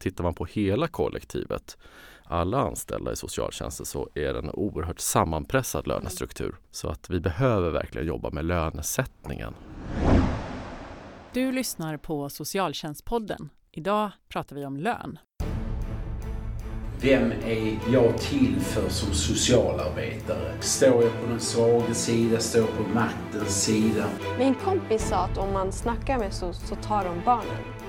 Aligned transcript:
tittar 0.00 0.24
man 0.24 0.34
på 0.34 0.44
hela 0.44 0.88
kollektivet, 0.88 1.78
alla 2.24 2.58
anställda 2.58 3.12
i 3.12 3.16
socialtjänsten 3.16 3.86
så 3.86 4.08
är 4.14 4.32
det 4.32 4.38
en 4.38 4.50
oerhört 4.50 5.00
sammanpressad 5.00 5.86
lönestruktur. 5.86 6.56
Så 6.70 6.88
att 6.88 7.10
vi 7.10 7.20
behöver 7.20 7.70
verkligen 7.70 8.06
jobba 8.06 8.30
med 8.30 8.44
lönesättningen. 8.44 9.54
Du 11.32 11.52
lyssnar 11.52 11.96
på 11.96 12.28
Socialtjänstpodden. 12.28 13.50
Idag 13.72 14.10
pratar 14.28 14.56
vi 14.56 14.64
om 14.64 14.76
lön. 14.76 15.18
Vem 17.02 17.32
är 17.32 17.78
jag 17.92 18.18
till 18.18 18.60
för 18.60 18.88
som 18.88 19.12
socialarbetare? 19.12 20.52
Står 20.60 21.02
jag 21.02 21.20
på 21.20 21.26
den 21.28 21.40
svaga 21.40 21.94
sida? 21.94 22.38
Står 22.38 22.60
jag 22.60 22.76
på 22.76 22.82
maktens 22.94 23.64
sida? 23.64 24.04
Min 24.38 24.54
kompis 24.54 25.08
sa 25.08 25.16
att 25.16 25.38
om 25.38 25.52
man 25.52 25.72
snackar 25.72 26.18
med 26.18 26.34
SOS 26.34 26.68
så 26.68 26.74
tar 26.74 27.04
de 27.04 27.20
barnen. 27.24 27.79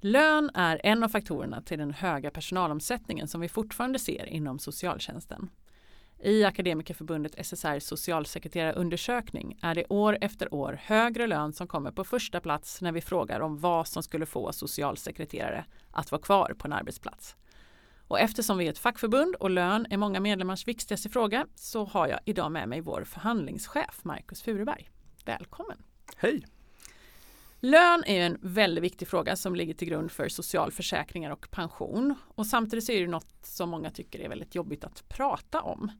Lön 0.00 0.50
är 0.54 0.80
en 0.84 1.04
av 1.04 1.08
faktorerna 1.08 1.62
till 1.62 1.78
den 1.78 1.90
höga 1.90 2.30
personalomsättningen 2.30 3.28
som 3.28 3.40
vi 3.40 3.48
fortfarande 3.48 3.98
ser 3.98 4.26
inom 4.26 4.58
socialtjänsten. 4.58 5.50
I 6.22 6.44
Akademikerförbundet 6.44 7.34
SSRs 7.36 7.84
socialsekreterarundersökning 7.84 9.58
är 9.62 9.74
det 9.74 9.86
år 9.88 10.18
efter 10.20 10.54
år 10.54 10.80
högre 10.82 11.26
lön 11.26 11.52
som 11.52 11.66
kommer 11.66 11.90
på 11.90 12.04
första 12.04 12.40
plats 12.40 12.82
när 12.82 12.92
vi 12.92 13.00
frågar 13.00 13.40
om 13.40 13.58
vad 13.58 13.88
som 13.88 14.02
skulle 14.02 14.26
få 14.26 14.52
socialsekreterare 14.52 15.64
att 15.90 16.12
vara 16.12 16.22
kvar 16.22 16.54
på 16.58 16.66
en 16.66 16.72
arbetsplats. 16.72 17.36
Och 18.08 18.20
eftersom 18.20 18.58
vi 18.58 18.66
är 18.66 18.70
ett 18.70 18.78
fackförbund 18.78 19.34
och 19.34 19.50
lön 19.50 19.86
är 19.90 19.96
många 19.96 20.20
medlemmars 20.20 20.68
viktigaste 20.68 21.08
fråga 21.08 21.46
så 21.54 21.84
har 21.84 22.08
jag 22.08 22.20
idag 22.24 22.52
med 22.52 22.68
mig 22.68 22.80
vår 22.80 23.04
förhandlingschef 23.04 24.00
Marcus 24.04 24.42
Furuberg. 24.42 24.90
Välkommen! 25.24 25.82
Hej! 26.16 26.57
Lön 27.60 28.04
är 28.06 28.26
en 28.26 28.38
väldigt 28.42 28.84
viktig 28.84 29.08
fråga 29.08 29.36
som 29.36 29.54
ligger 29.54 29.74
till 29.74 29.88
grund 29.88 30.10
för 30.10 30.28
socialförsäkringar 30.28 31.30
och 31.30 31.50
pension. 31.50 32.14
Och 32.34 32.46
samtidigt 32.46 32.88
är 32.88 33.00
det 33.00 33.06
något 33.06 33.46
som 33.46 33.70
många 33.70 33.90
tycker 33.90 34.20
är 34.20 34.28
väldigt 34.28 34.54
jobbigt 34.54 34.84
att 34.84 35.08
prata 35.08 35.60
om. 35.60 35.90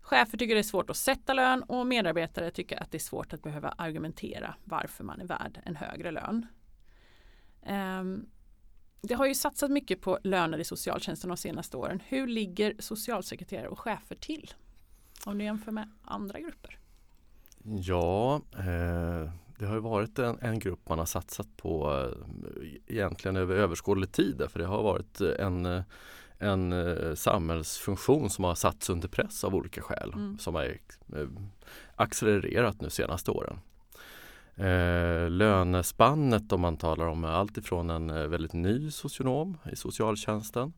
Chefer 0.00 0.38
tycker 0.38 0.54
det 0.54 0.60
är 0.60 0.62
svårt 0.62 0.90
att 0.90 0.96
sätta 0.96 1.34
lön 1.34 1.62
och 1.62 1.86
medarbetare 1.86 2.50
tycker 2.50 2.82
att 2.82 2.90
det 2.90 2.98
är 2.98 3.00
svårt 3.00 3.32
att 3.32 3.42
behöva 3.42 3.68
argumentera 3.68 4.54
varför 4.64 5.04
man 5.04 5.20
är 5.20 5.26
värd 5.26 5.60
en 5.64 5.76
högre 5.76 6.10
lön. 6.10 6.46
Ehm, 7.62 8.26
det 9.00 9.14
har 9.14 9.26
ju 9.26 9.34
satsat 9.34 9.70
mycket 9.70 10.00
på 10.00 10.18
löner 10.22 10.58
i 10.58 10.64
socialtjänsten 10.64 11.28
de 11.28 11.36
senaste 11.36 11.76
åren. 11.76 12.02
Hur 12.06 12.26
ligger 12.26 12.74
socialsekreterare 12.78 13.68
och 13.68 13.78
chefer 13.78 14.14
till? 14.14 14.54
Om 15.24 15.38
du 15.38 15.44
jämför 15.44 15.72
med 15.72 15.90
andra 16.02 16.40
grupper? 16.40 16.78
Ja, 17.64 18.40
eh, 18.52 19.30
det 19.58 19.66
har 19.66 19.74
ju 19.74 19.80
varit 19.80 20.18
en, 20.18 20.38
en, 20.40 20.58
grupp 20.58 20.88
man 20.88 20.98
har 20.98 21.06
satsat 21.06 21.56
på 21.56 21.92
eh, 21.94 22.96
egentligen 22.96 23.36
över 23.36 23.56
överskådlig 23.56 24.12
tid. 24.12 24.42
För 24.48 24.58
det 24.58 24.66
har 24.66 24.82
varit 24.82 25.20
en, 25.20 25.82
en 26.38 26.72
eh, 26.72 27.14
samhällsfunktion 27.14 28.30
som 28.30 28.44
har 28.44 28.54
satts 28.54 28.90
under 28.90 29.08
press 29.08 29.44
av 29.44 29.54
olika 29.54 29.82
skäl. 29.82 30.12
Mm. 30.14 30.38
Som 30.38 30.54
har 30.54 30.64
eh, 30.64 31.26
accelererat 31.94 32.80
nu 32.80 32.90
senaste 32.90 33.30
åren. 33.30 33.58
Eh, 34.56 35.30
lönespannet 35.30 36.52
om 36.52 36.60
man 36.60 36.76
talar 36.76 37.06
om 37.06 37.24
allt 37.24 37.58
ifrån 37.58 37.90
en 37.90 38.10
eh, 38.10 38.26
väldigt 38.26 38.52
ny 38.52 38.90
socionom 38.90 39.58
i 39.72 39.76
socialtjänsten 39.76 40.72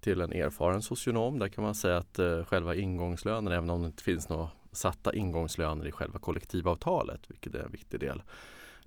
till 0.00 0.20
en 0.20 0.32
erfaren 0.32 0.82
socionom. 0.82 1.38
Där 1.38 1.48
kan 1.48 1.64
man 1.64 1.74
säga 1.74 1.96
att 1.96 2.18
eh, 2.18 2.44
själva 2.44 2.74
ingångslönen, 2.74 3.52
även 3.52 3.70
om 3.70 3.80
det 3.80 3.86
inte 3.86 4.02
finns 4.02 4.28
några 4.28 4.48
satta 4.72 5.14
ingångslöner 5.14 5.86
i 5.86 5.92
själva 5.92 6.18
kollektivavtalet, 6.18 7.20
vilket 7.28 7.54
är 7.54 7.64
en 7.64 7.72
viktig 7.72 8.00
del, 8.00 8.22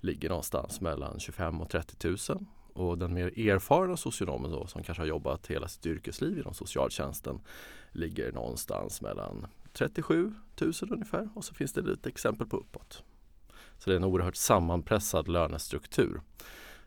ligger 0.00 0.28
någonstans 0.28 0.80
mellan 0.80 1.20
25 1.20 1.60
och 1.60 1.70
30 1.70 2.08
000. 2.08 2.46
Och 2.72 2.98
den 2.98 3.14
mer 3.14 3.38
erfarna 3.38 3.96
socionomen 3.96 4.50
då, 4.50 4.66
som 4.66 4.82
kanske 4.82 5.02
har 5.02 5.08
jobbat 5.08 5.46
hela 5.46 5.68
sitt 5.68 5.86
yrkesliv 5.86 6.38
inom 6.38 6.54
socialtjänsten 6.54 7.40
ligger 7.92 8.32
någonstans 8.32 9.02
mellan 9.02 9.46
37 9.72 10.34
000 10.60 10.72
ungefär 10.90 11.28
och 11.34 11.44
så 11.44 11.54
finns 11.54 11.72
det 11.72 11.80
lite 11.80 12.08
exempel 12.08 12.46
på 12.46 12.56
uppåt. 12.56 13.02
Så 13.78 13.90
det 13.90 13.94
är 13.94 13.96
en 13.96 14.04
oerhört 14.04 14.36
sammanpressad 14.36 15.28
lönestruktur. 15.28 16.20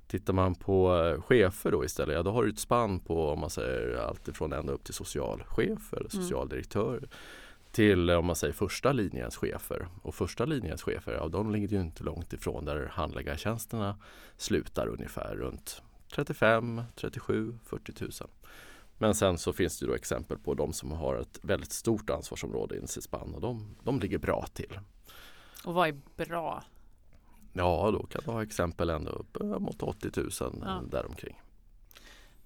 Tittar 0.07 0.33
man 0.33 0.55
på 0.55 0.95
eh, 0.95 1.21
chefer 1.21 1.71
då 1.71 1.85
istället, 1.85 2.15
ja 2.15 2.23
då 2.23 2.31
har 2.31 2.43
du 2.43 2.49
ett 2.49 2.59
spann 2.59 2.99
på 2.99 3.29
om 3.29 3.39
man 3.39 3.49
säger 3.49 3.97
allt 3.97 4.27
ifrån 4.27 4.53
ända 4.53 4.73
upp 4.73 4.83
till 4.83 4.93
socialchef 4.93 5.93
eller 5.93 6.13
mm. 6.13 6.23
socialdirektör 6.23 6.97
mm. 6.97 7.09
Till 7.71 8.09
om 8.09 8.25
man 8.25 8.35
säger 8.35 8.53
första 8.53 8.91
linjens 8.91 9.37
chefer. 9.37 9.87
Och 10.01 10.15
första 10.15 10.45
linjens 10.45 10.81
chefer, 10.81 11.11
ja 11.11 11.27
de 11.27 11.51
ligger 11.51 11.67
ju 11.67 11.81
inte 11.81 12.03
långt 12.03 12.33
ifrån 12.33 12.65
där 12.65 12.85
handläggartjänsterna 12.85 13.97
slutar 14.37 14.87
ungefär 14.87 15.35
runt 15.35 15.81
35, 16.15 16.81
37, 16.95 17.57
40 17.63 17.93
000. 18.01 18.11
Men 18.97 19.15
sen 19.15 19.37
så 19.37 19.53
finns 19.53 19.79
det 19.79 19.85
då 19.85 19.93
exempel 19.93 20.37
på 20.37 20.53
de 20.53 20.73
som 20.73 20.91
har 20.91 21.15
ett 21.15 21.39
väldigt 21.41 21.71
stort 21.71 22.09
ansvarsområde 22.09 22.75
inom 22.75 22.87
sitt 22.87 23.03
spann 23.03 23.35
och 23.35 23.41
de, 23.41 23.75
de 23.83 23.99
ligger 23.99 24.17
bra 24.17 24.45
till. 24.53 24.79
Och 25.65 25.73
vad 25.73 25.89
är 25.89 25.97
bra? 26.15 26.63
Ja, 27.53 27.91
då 27.91 28.03
kan 28.03 28.21
du 28.25 28.31
ha 28.31 28.43
exempel 28.43 28.89
ända 28.89 29.11
upp 29.11 29.37
mot 29.41 29.83
80 29.83 30.11
000 30.15 30.29
ja. 30.41 30.83
däromkring. 30.91 31.41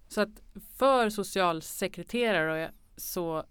Så 0.08 0.22
att 0.22 0.42
för 0.78 1.10
socialsekreterare 1.10 2.72
så 2.98 3.44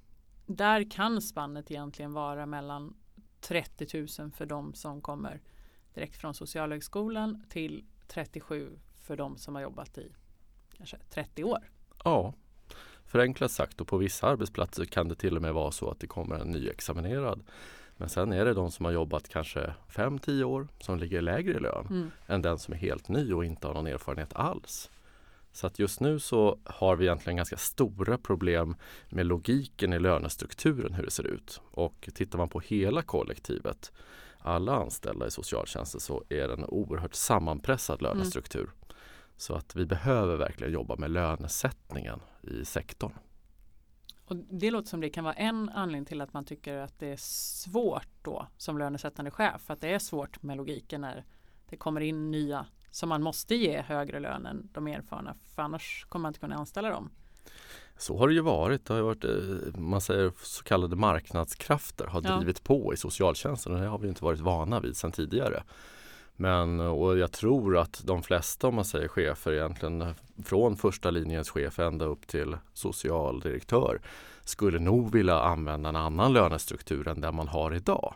där 0.56 0.90
kan 0.90 1.22
spannet 1.22 1.70
egentligen 1.70 2.12
vara 2.12 2.46
mellan 2.46 2.94
30 3.40 3.98
000 4.18 4.30
för 4.30 4.46
de 4.46 4.74
som 4.74 5.00
kommer 5.00 5.40
direkt 5.94 6.16
från 6.16 6.34
Socialhögskolan 6.34 7.44
till 7.48 7.84
37 8.08 8.78
för 8.94 9.16
de 9.16 9.36
som 9.36 9.54
har 9.54 9.62
jobbat 9.62 9.98
i 9.98 10.12
kanske 10.76 10.98
30 11.10 11.44
år. 11.44 11.70
Ja, 12.04 12.34
förenklat 13.06 13.50
sagt 13.50 13.80
och 13.80 13.88
på 13.88 13.96
vissa 13.96 14.26
arbetsplatser 14.26 14.84
kan 14.84 15.08
det 15.08 15.14
till 15.14 15.36
och 15.36 15.42
med 15.42 15.54
vara 15.54 15.70
så 15.70 15.90
att 15.90 16.00
det 16.00 16.06
kommer 16.06 16.38
en 16.38 16.50
nyexaminerad 16.50 17.44
men 17.96 18.08
sen 18.08 18.32
är 18.32 18.44
det 18.44 18.54
de 18.54 18.70
som 18.70 18.84
har 18.84 18.92
jobbat 18.92 19.28
kanske 19.28 19.74
5-10 19.88 20.42
år 20.42 20.68
som 20.78 20.98
ligger 20.98 21.22
lägre 21.22 21.52
i 21.52 21.60
lön 21.60 21.86
mm. 21.90 22.10
än 22.26 22.42
den 22.42 22.58
som 22.58 22.74
är 22.74 22.78
helt 22.78 23.08
ny 23.08 23.32
och 23.32 23.44
inte 23.44 23.66
har 23.66 23.74
någon 23.74 23.86
erfarenhet 23.86 24.32
alls. 24.32 24.90
Så 25.52 25.66
att 25.66 25.78
just 25.78 26.00
nu 26.00 26.18
så 26.18 26.58
har 26.64 26.96
vi 26.96 27.04
egentligen 27.04 27.36
ganska 27.36 27.56
stora 27.56 28.18
problem 28.18 28.76
med 29.08 29.26
logiken 29.26 29.92
i 29.92 29.98
lönestrukturen 29.98 30.94
hur 30.94 31.04
det 31.04 31.10
ser 31.10 31.26
ut. 31.26 31.60
Och 31.70 32.08
tittar 32.14 32.38
man 32.38 32.48
på 32.48 32.60
hela 32.60 33.02
kollektivet, 33.02 33.92
alla 34.38 34.76
anställda 34.76 35.26
i 35.26 35.30
socialtjänsten 35.30 36.00
så 36.00 36.24
är 36.28 36.48
det 36.48 36.54
en 36.54 36.64
oerhört 36.64 37.14
sammanpressad 37.14 38.00
mm. 38.00 38.12
lönestruktur. 38.12 38.62
Mm. 38.62 38.96
Så 39.36 39.54
att 39.54 39.76
vi 39.76 39.86
behöver 39.86 40.36
verkligen 40.36 40.72
jobba 40.72 40.96
med 40.96 41.10
lönesättningen 41.10 42.20
i 42.42 42.64
sektorn. 42.64 43.12
Och 44.24 44.36
det 44.36 44.70
låter 44.70 44.88
som 44.88 45.00
det 45.00 45.10
kan 45.10 45.24
vara 45.24 45.34
en 45.34 45.68
anledning 45.68 46.04
till 46.04 46.20
att 46.20 46.32
man 46.32 46.44
tycker 46.44 46.76
att 46.76 46.98
det 46.98 47.06
är 47.06 47.16
svårt 47.16 48.08
då 48.22 48.46
som 48.56 48.78
lönesättande 48.78 49.30
chef. 49.30 49.70
Att 49.70 49.80
det 49.80 49.88
är 49.88 49.98
svårt 49.98 50.42
med 50.42 50.56
logiken 50.56 51.00
när 51.00 51.24
det 51.70 51.76
kommer 51.76 52.00
in 52.00 52.30
nya 52.30 52.66
som 52.92 53.08
man 53.08 53.22
måste 53.22 53.54
ge 53.54 53.80
högre 53.80 54.20
lön 54.20 54.46
än 54.46 54.68
de 54.72 54.86
erfarna. 54.86 55.34
För 55.54 55.62
annars 55.62 56.06
kommer 56.08 56.22
man 56.22 56.30
inte 56.30 56.40
kunna 56.40 56.56
anställa 56.56 56.90
dem. 56.90 57.10
Så 57.96 58.18
har 58.18 58.28
det 58.28 58.34
ju 58.34 58.40
varit. 58.40 58.86
Det 58.86 58.94
har 58.94 59.00
varit 59.00 59.24
eh, 59.24 59.80
man 59.80 60.00
säger 60.00 60.32
så 60.42 60.64
kallade 60.64 60.96
marknadskrafter 60.96 62.06
har 62.06 62.20
drivit 62.20 62.60
ja. 62.64 62.66
på 62.66 62.94
i 62.94 62.96
socialtjänsten 62.96 63.72
och 63.74 63.80
det 63.80 63.86
har 63.86 63.98
vi 63.98 64.08
inte 64.08 64.24
varit 64.24 64.40
vana 64.40 64.80
vid 64.80 64.96
sedan 64.96 65.12
tidigare. 65.12 65.62
Men 66.36 66.80
och 66.80 67.18
jag 67.18 67.32
tror 67.32 67.78
att 67.78 68.02
de 68.04 68.22
flesta 68.22 68.68
om 68.68 68.74
man 68.74 68.84
säger 68.84 69.08
chefer 69.08 69.52
egentligen 69.52 70.14
från 70.44 70.76
första 70.76 71.10
linjens 71.10 71.50
chef 71.50 71.78
ända 71.78 72.04
upp 72.04 72.26
till 72.26 72.56
socialdirektör 72.72 74.00
skulle 74.44 74.78
nog 74.78 75.12
vilja 75.12 75.40
använda 75.40 75.88
en 75.88 75.96
annan 75.96 76.32
lönestruktur 76.32 77.08
än 77.08 77.20
den 77.20 77.34
man 77.34 77.48
har 77.48 77.74
idag 77.74 78.14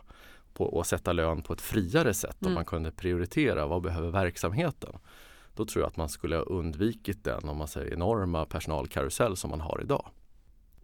på, 0.57 0.65
och 0.65 0.85
sätta 0.85 1.13
lön 1.13 1.41
på 1.41 1.53
ett 1.53 1.61
friare 1.61 2.13
sätt 2.13 2.41
mm. 2.41 2.51
om 2.51 2.53
man 2.53 2.65
kunde 2.65 2.91
prioritera 2.91 3.67
vad 3.67 3.81
behöver 3.81 4.09
verksamheten. 4.09 4.97
Då 5.53 5.65
tror 5.65 5.83
jag 5.83 5.89
att 5.89 5.97
man 5.97 6.09
skulle 6.09 6.35
ha 6.35 6.43
undvikit 6.43 7.23
den 7.23 7.49
om 7.49 7.57
man 7.57 7.67
säger 7.67 7.93
enorma 7.93 8.45
personalkarusell 8.45 9.37
som 9.37 9.49
man 9.49 9.61
har 9.61 9.81
idag. 9.81 10.09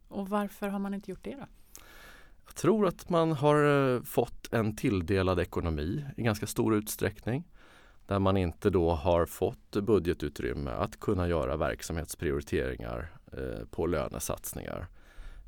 Och 0.07 0.29
varför 0.29 0.67
har 0.67 0.79
man 0.79 0.93
inte 0.93 1.11
gjort 1.11 1.23
det 1.23 1.35
då? 1.35 1.45
Jag 2.45 2.55
tror 2.55 2.87
att 2.87 3.09
man 3.09 3.31
har 3.31 3.93
eh, 3.95 4.01
fått 4.01 4.53
en 4.53 4.75
tilldelad 4.75 5.39
ekonomi 5.39 6.05
i 6.17 6.23
ganska 6.23 6.47
stor 6.47 6.75
utsträckning. 6.75 7.43
Där 8.07 8.19
man 8.19 8.37
inte 8.37 8.69
då 8.69 8.91
har 8.91 9.25
fått 9.25 9.71
budgetutrymme 9.71 10.71
att 10.71 10.99
kunna 10.99 11.27
göra 11.27 11.57
verksamhetsprioriteringar 11.57 13.11
eh, 13.31 13.65
på 13.71 13.87
lönesatsningar. 13.87 14.87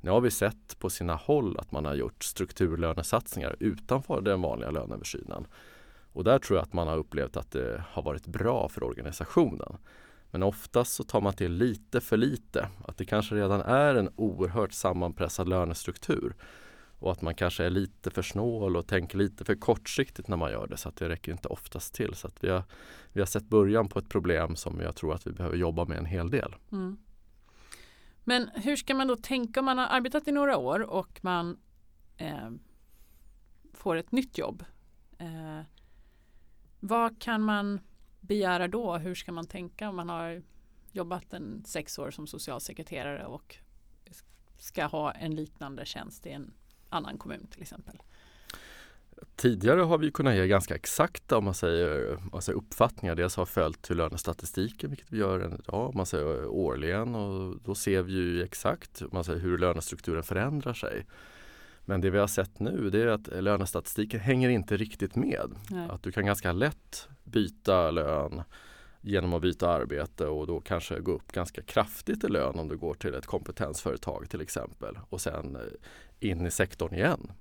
Nu 0.06 0.12
har 0.12 0.22
vi 0.22 0.32
sett 0.32 0.80
på 0.80 0.90
sina 0.90 1.16
håll 1.16 1.58
att 1.58 1.72
man 1.72 1.86
har 1.86 1.96
gjort 1.96 2.24
strukturlönesatsningar 2.24 3.56
utanför 3.60 4.22
den 4.22 4.42
vanliga 4.42 4.72
löneöversynen. 4.72 5.48
Och 6.14 6.24
där 6.24 6.40
tror 6.40 6.58
jag 6.58 6.64
att 6.64 6.74
man 6.74 6.88
har 6.88 6.98
upplevt 6.98 7.38
att 7.38 7.52
det 7.52 7.84
har 7.90 8.04
varit 8.04 8.28
bra 8.28 8.70
för 8.70 8.84
organisationen. 8.84 9.78
Men 10.32 10.44
oftast 10.44 10.94
så 10.94 11.04
tar 11.04 11.22
man 11.22 11.34
till 11.34 11.52
lite 11.52 12.02
för 12.02 12.18
lite. 12.18 12.70
Att 12.88 12.98
det 12.98 13.06
kanske 13.06 13.36
redan 13.36 13.62
är 13.62 13.96
en 13.96 14.10
oerhört 14.16 14.74
sammanpressad 14.74 15.50
lönestruktur. 15.50 16.36
Och 17.00 17.12
att 17.12 17.22
man 17.22 17.36
kanske 17.36 17.64
är 17.66 17.70
lite 17.70 18.12
för 18.12 18.22
snål 18.22 18.78
och 18.78 18.88
tänker 18.88 19.18
lite 19.18 19.46
för 19.46 19.56
kortsiktigt 19.56 20.28
när 20.28 20.38
man 20.38 20.52
gör 20.52 20.68
det 20.68 20.78
så 20.78 20.90
att 20.90 20.96
det 20.96 21.10
räcker 21.10 21.32
inte 21.32 21.48
oftast 21.48 21.94
till. 21.94 22.14
Så 22.14 22.28
att 22.28 22.44
vi, 22.44 22.50
har, 22.50 22.64
vi 23.14 23.22
har 23.22 23.28
sett 23.28 23.50
början 23.50 23.88
på 23.88 24.00
ett 24.00 24.10
problem 24.10 24.56
som 24.56 24.80
jag 24.80 24.96
tror 24.96 25.14
att 25.14 25.28
vi 25.28 25.32
behöver 25.32 25.58
jobba 25.58 25.86
med 25.86 25.98
en 25.98 26.06
hel 26.06 26.30
del. 26.30 26.56
Mm. 26.72 26.98
Men 28.28 28.50
hur 28.54 28.76
ska 28.76 28.96
man 28.96 29.08
då 29.08 29.16
tänka 29.16 29.60
om 29.60 29.66
man 29.66 29.78
har 29.78 29.88
arbetat 29.88 30.28
i 30.28 30.32
några 30.32 30.58
år 30.58 30.80
och 30.80 31.20
man 31.22 31.58
eh, 32.18 32.50
får 33.74 33.96
ett 33.96 34.12
nytt 34.12 34.38
jobb? 34.38 34.66
Eh, 35.18 35.62
vad 36.80 37.22
kan 37.22 37.42
man 37.42 37.80
begära 38.22 38.68
då? 38.68 38.98
Hur 38.98 39.16
ska 39.16 39.32
man 39.32 39.48
tänka 39.48 39.90
om 39.90 39.96
man 39.96 40.10
har 40.10 40.44
jobbat 40.92 41.34
en 41.34 41.64
sex 41.66 42.00
år 42.00 42.12
som 42.12 42.28
socialsekreterare 42.28 43.26
och 43.26 43.58
ska 44.58 44.86
ha 44.86 45.12
en 45.12 45.36
liknande 45.36 45.86
tjänst 45.86 46.26
i 46.26 46.30
en 46.30 46.54
annan 46.90 47.18
kommun 47.18 47.48
till 47.48 47.62
exempel? 47.62 48.02
Tidigare 49.36 49.82
har 49.82 49.98
vi 49.98 50.12
kunnat 50.12 50.36
ge 50.36 50.48
ganska 50.48 50.76
exakta 50.76 51.38
om 51.38 51.44
man 51.46 51.54
säger, 51.54 52.18
säger 52.42 52.58
uppfattningar. 52.58 53.16
Dels 53.16 53.36
har 53.36 53.46
följt 53.46 53.90
hur 53.90 53.96
lönestatistiken, 53.96 54.90
vilket 54.90 55.12
vi 55.12 55.18
gör 55.18 55.60
idag, 55.60 55.96
man 55.96 56.06
säger 56.06 56.46
årligen 56.46 57.16
och 57.16 57.58
då 57.64 57.76
ser 57.76 58.02
vi 58.02 58.14
ju 58.14 58.44
exakt 58.44 59.02
man 59.12 59.24
säger, 59.24 59.40
hur 59.40 59.58
lönestrukturen 59.58 60.24
förändrar 60.24 60.74
sig. 60.74 61.06
Men 61.86 62.02
det 62.02 62.10
vi 62.10 62.18
har 62.18 62.28
sett 62.28 62.60
nu 62.60 62.90
det 62.90 63.02
är 63.02 63.08
att 63.08 63.28
lönestatistiken 63.28 64.20
hänger 64.20 64.50
inte 64.50 64.78
riktigt 64.78 65.16
med. 65.16 65.52
Nej. 65.70 65.90
Att 65.90 66.04
du 66.04 66.12
kan 66.12 66.26
ganska 66.26 66.52
lätt 66.52 67.08
byta 67.24 67.92
lön 67.92 68.42
genom 69.02 69.34
att 69.34 69.42
byta 69.42 69.70
arbete 69.70 70.28
och 70.28 70.48
då 70.48 70.60
kanske 70.60 71.00
gå 71.00 71.12
upp 71.12 71.32
ganska 71.32 71.62
kraftigt 71.62 72.24
i 72.24 72.28
lön 72.28 72.60
om 72.60 72.68
du 72.68 72.78
går 72.78 72.94
till 72.94 73.14
ett 73.14 73.26
kompetensföretag 73.26 74.30
till 74.30 74.42
exempel 74.42 75.00
och 75.10 75.22
sen 75.22 75.56
eh, 75.56 76.30
in 76.30 76.46
i 76.46 76.52
sektorn 76.52 76.94
igen. 76.94 77.32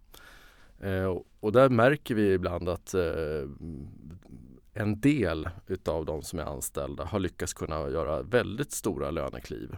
Eh, 0.85 1.19
och 1.41 1.53
där 1.53 1.69
märker 1.69 2.15
vi 2.15 2.33
ibland 2.33 2.69
att 2.69 2.95
eh, 2.95 3.49
en 4.73 5.01
del 5.01 5.49
utav 5.67 6.05
de 6.05 6.23
som 6.23 6.39
är 6.39 6.45
anställda 6.45 7.05
har 7.05 7.19
lyckats 7.19 7.55
kunna 7.55 7.75
göra 7.75 8.23
väldigt 8.23 8.73
stora 8.73 9.11
lönekliv. 9.11 9.77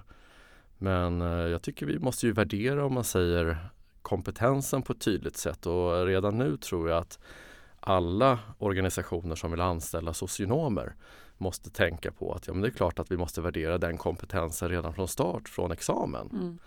Men 0.78 1.22
eh, 1.22 1.28
jag 1.28 1.62
tycker 1.62 1.86
vi 1.86 1.98
måste 1.98 2.26
ju 2.26 2.32
värdera 2.32 2.84
om 2.84 2.94
man 2.94 3.04
säger 3.04 3.56
kompetensen 4.02 4.82
på 4.82 4.92
ett 4.92 5.00
tydligt 5.00 5.36
sätt 5.36 5.66
och 5.66 6.06
redan 6.06 6.38
nu 6.38 6.56
tror 6.56 6.88
jag 6.88 6.98
att 6.98 7.18
alla 7.80 8.38
organisationer 8.58 9.34
som 9.34 9.50
vill 9.50 9.60
anställa 9.60 10.14
socionomer 10.14 10.94
måste 11.38 11.70
tänka 11.70 12.12
på 12.12 12.32
att 12.32 12.46
ja, 12.46 12.52
men 12.52 12.62
det 12.62 12.68
är 12.68 12.72
klart 12.72 12.98
att 12.98 13.10
vi 13.10 13.16
måste 13.16 13.40
värdera 13.40 13.78
den 13.78 13.96
kompetensen 13.96 14.68
redan 14.68 14.94
från 14.94 15.08
start, 15.08 15.48
från 15.48 15.72
examen. 15.72 16.30
Mm. 16.32 16.58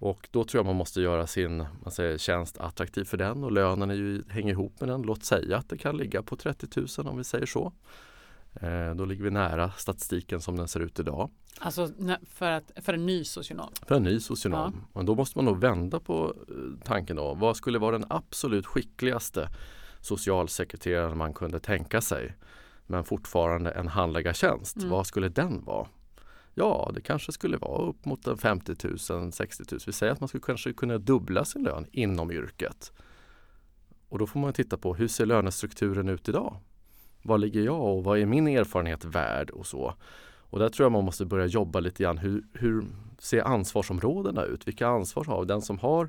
Och 0.00 0.28
då 0.30 0.44
tror 0.44 0.58
jag 0.58 0.66
man 0.66 0.76
måste 0.76 1.00
göra 1.00 1.26
sin 1.26 1.56
man 1.56 1.90
säger, 1.90 2.18
tjänst 2.18 2.58
attraktiv 2.58 3.04
för 3.04 3.16
den 3.16 3.44
och 3.44 3.52
lönen 3.52 3.90
är 3.90 3.94
ju, 3.94 4.22
hänger 4.28 4.50
ihop 4.50 4.80
med 4.80 4.88
den. 4.88 5.02
Låt 5.02 5.24
säga 5.24 5.56
att 5.56 5.68
det 5.68 5.78
kan 5.78 5.96
ligga 5.96 6.22
på 6.22 6.36
30 6.36 6.66
000 6.98 7.08
om 7.08 7.18
vi 7.18 7.24
säger 7.24 7.46
så. 7.46 7.72
Eh, 8.54 8.94
då 8.94 9.04
ligger 9.04 9.24
vi 9.24 9.30
nära 9.30 9.70
statistiken 9.70 10.40
som 10.40 10.56
den 10.56 10.68
ser 10.68 10.80
ut 10.80 10.98
idag. 10.98 11.30
Alltså 11.58 11.88
för, 12.22 12.50
att, 12.50 12.70
för 12.76 12.94
en 12.94 13.06
ny 13.06 13.24
socionom? 13.24 13.72
För 13.86 13.94
en 13.94 14.02
ny 14.02 14.20
socionom. 14.20 14.84
Ja. 14.94 15.00
Och 15.00 15.04
då 15.04 15.14
måste 15.14 15.38
man 15.38 15.44
nog 15.44 15.60
vända 15.60 16.00
på 16.00 16.34
eh, 16.48 16.84
tanken 16.84 17.16
då. 17.16 17.34
Vad 17.34 17.56
skulle 17.56 17.78
vara 17.78 17.98
den 17.98 18.06
absolut 18.10 18.66
skickligaste 18.66 19.48
socialsekreteraren 20.00 21.18
man 21.18 21.34
kunde 21.34 21.60
tänka 21.60 22.00
sig? 22.00 22.36
Men 22.86 23.04
fortfarande 23.04 23.70
en 23.70 23.88
handläggartjänst. 23.88 24.76
Mm. 24.76 24.88
Vad 24.88 25.06
skulle 25.06 25.28
den 25.28 25.64
vara? 25.64 25.86
Ja, 26.54 26.90
det 26.94 27.00
kanske 27.00 27.32
skulle 27.32 27.56
vara 27.56 27.82
upp 27.82 28.04
mot 28.04 28.40
50 28.40 28.74
000, 29.10 29.32
60 29.32 29.64
000. 29.70 29.80
Vi 29.86 29.92
säger 29.92 30.12
att 30.12 30.20
man 30.20 30.28
skulle 30.28 30.42
kanske 30.46 30.72
kunna 30.72 30.98
dubbla 30.98 31.44
sin 31.44 31.62
lön 31.62 31.86
inom 31.92 32.30
yrket. 32.30 32.92
Och 34.08 34.18
då 34.18 34.26
får 34.26 34.40
man 34.40 34.52
titta 34.52 34.76
på 34.76 34.94
hur 34.94 35.08
ser 35.08 35.26
lönestrukturen 35.26 36.08
ut 36.08 36.28
idag? 36.28 36.56
Var 37.22 37.38
ligger 37.38 37.60
jag 37.62 37.80
och 37.80 38.04
vad 38.04 38.18
är 38.18 38.26
min 38.26 38.48
erfarenhet 38.48 39.04
värd 39.04 39.50
och 39.50 39.66
så. 39.66 39.94
Och 40.50 40.58
där 40.58 40.68
tror 40.68 40.84
jag 40.84 40.92
man 40.92 41.04
måste 41.04 41.24
börja 41.24 41.46
jobba 41.46 41.80
lite 41.80 42.02
grann. 42.02 42.18
Hur, 42.18 42.44
hur 42.52 42.84
ser 43.18 43.42
ansvarsområdena 43.42 44.44
ut? 44.44 44.68
Vilka 44.68 44.88
ansvar 44.88 45.24
har 45.24 45.44
den 45.44 45.62
som 45.62 45.78
har 45.78 46.08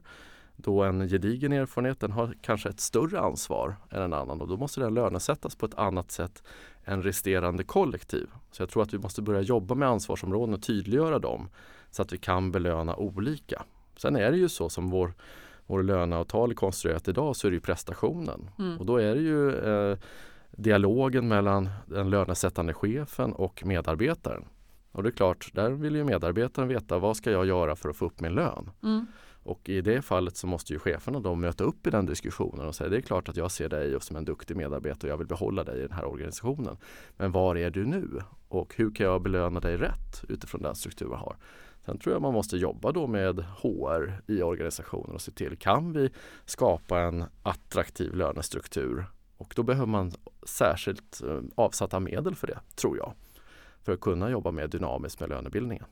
då 0.56 0.84
en 0.84 1.10
gedigen 1.10 1.54
erfarenhet, 1.54 2.00
den 2.00 2.12
har 2.12 2.36
kanske 2.42 2.70
ett 2.70 2.80
större 2.80 3.20
ansvar 3.20 3.76
än 3.90 4.02
en 4.02 4.14
annan 4.14 4.42
och 4.42 4.48
då 4.48 4.58
måste 4.58 4.82
den 4.82 4.94
lönesättas 4.94 5.56
på 5.56 5.66
ett 5.66 5.76
annat 5.76 6.12
sätt 6.12 6.44
än 6.86 7.04
resterande 7.04 7.64
kollektiv. 7.64 8.28
Så 8.52 8.62
jag 8.62 8.70
tror 8.70 8.84
att 8.84 8.94
vi 8.94 8.98
måste 8.98 9.22
börja 9.22 9.42
jobba 9.42 9.76
med 9.76 9.90
ansvarsområden 9.90 10.54
och 10.54 10.64
tydliggöra 10.64 11.20
dem 11.20 11.50
så 11.92 12.02
att 12.02 12.14
vi 12.14 12.18
kan 12.18 12.52
belöna 12.52 12.96
olika. 12.96 13.64
Sen 13.98 14.16
är 14.16 14.32
det 14.32 14.38
ju 14.38 14.50
så 14.50 14.70
som 14.70 14.90
vår, 14.90 15.14
vår 15.66 15.84
löneavtal 15.84 16.52
är 16.52 16.56
konstruerat 16.56 17.08
idag 17.08 17.36
så 17.36 17.48
är 17.48 17.52
det 17.52 17.56
ju 17.56 17.62
prestationen 17.62 18.50
mm. 18.60 18.78
och 18.78 18.86
då 18.86 18.98
är 18.98 19.16
det 19.16 19.22
ju 19.22 19.56
eh, 19.56 19.98
dialogen 20.52 21.28
mellan 21.28 21.70
den 21.86 22.10
lönesättande 22.10 22.74
chefen 22.74 23.34
och 23.34 23.66
medarbetaren. 23.66 24.46
Och 24.92 25.04
det 25.04 25.10
är 25.10 25.12
klart, 25.12 25.52
där 25.54 25.70
vill 25.70 25.96
ju 25.96 26.04
medarbetaren 26.04 26.68
veta 26.68 27.00
vad 27.00 27.18
ska 27.18 27.32
jag 27.32 27.46
göra 27.46 27.76
för 27.76 27.90
att 27.90 27.96
få 27.96 28.06
upp 28.06 28.20
min 28.20 28.34
lön. 28.34 28.70
Mm. 28.84 29.06
Och 29.44 29.70
i 29.70 29.82
det 29.82 30.02
fallet 30.02 30.38
så 30.38 30.48
måste 30.48 30.74
ju 30.74 30.80
cheferna 30.80 31.20
då 31.20 31.36
möta 31.36 31.64
upp 31.64 31.88
i 31.88 31.90
den 31.90 32.06
diskussionen 32.06 32.68
och 32.68 32.76
säga 32.76 32.90
det 32.90 32.98
är 32.98 33.02
klart 33.02 33.30
att 33.30 33.38
jag 33.38 33.52
ser 33.52 33.70
dig 33.70 34.02
som 34.02 34.16
en 34.16 34.26
duktig 34.26 34.58
medarbetare 34.58 35.08
och 35.08 35.14
jag 35.14 35.18
vill 35.18 35.28
behålla 35.28 35.64
dig 35.64 35.80
i 35.80 35.82
den 35.82 35.92
här 35.92 36.06
organisationen. 36.06 36.78
Men 37.18 37.32
var 37.32 37.56
är 37.56 37.70
du 37.70 37.86
nu? 37.86 38.22
Och 38.48 38.76
hur 38.76 38.92
kan 38.92 39.06
jag 39.06 39.22
belöna 39.22 39.60
dig 39.60 39.78
rätt 39.78 40.24
utifrån 40.30 40.62
den 40.62 40.76
struktur 40.76 41.08
jag 41.10 41.18
har? 41.18 41.38
Sen 41.86 41.98
tror 41.98 42.16
jag 42.16 42.22
man 42.22 42.34
måste 42.34 42.58
jobba 42.58 42.92
då 42.92 43.08
med 43.08 43.40
HR 43.40 44.22
i 44.28 44.42
organisationen 44.42 45.16
och 45.16 45.22
se 45.22 45.32
till 45.32 45.58
kan 45.58 45.94
vi 45.94 46.10
skapa 46.46 47.00
en 47.00 47.26
attraktiv 47.44 48.16
lönestruktur 48.16 49.06
och 49.38 49.54
då 49.56 49.64
behöver 49.64 49.88
man 49.88 50.12
särskilt 50.44 51.22
eh, 51.22 51.42
avsatta 51.56 52.00
medel 52.00 52.36
för 52.36 52.48
det, 52.48 52.60
tror 52.76 52.98
jag. 52.98 53.14
För 53.84 53.92
att 53.94 54.02
kunna 54.02 54.30
jobba 54.30 54.52
mer 54.52 54.68
dynamiskt 54.68 55.20
med 55.20 55.30
lönebildningen. 55.30 55.86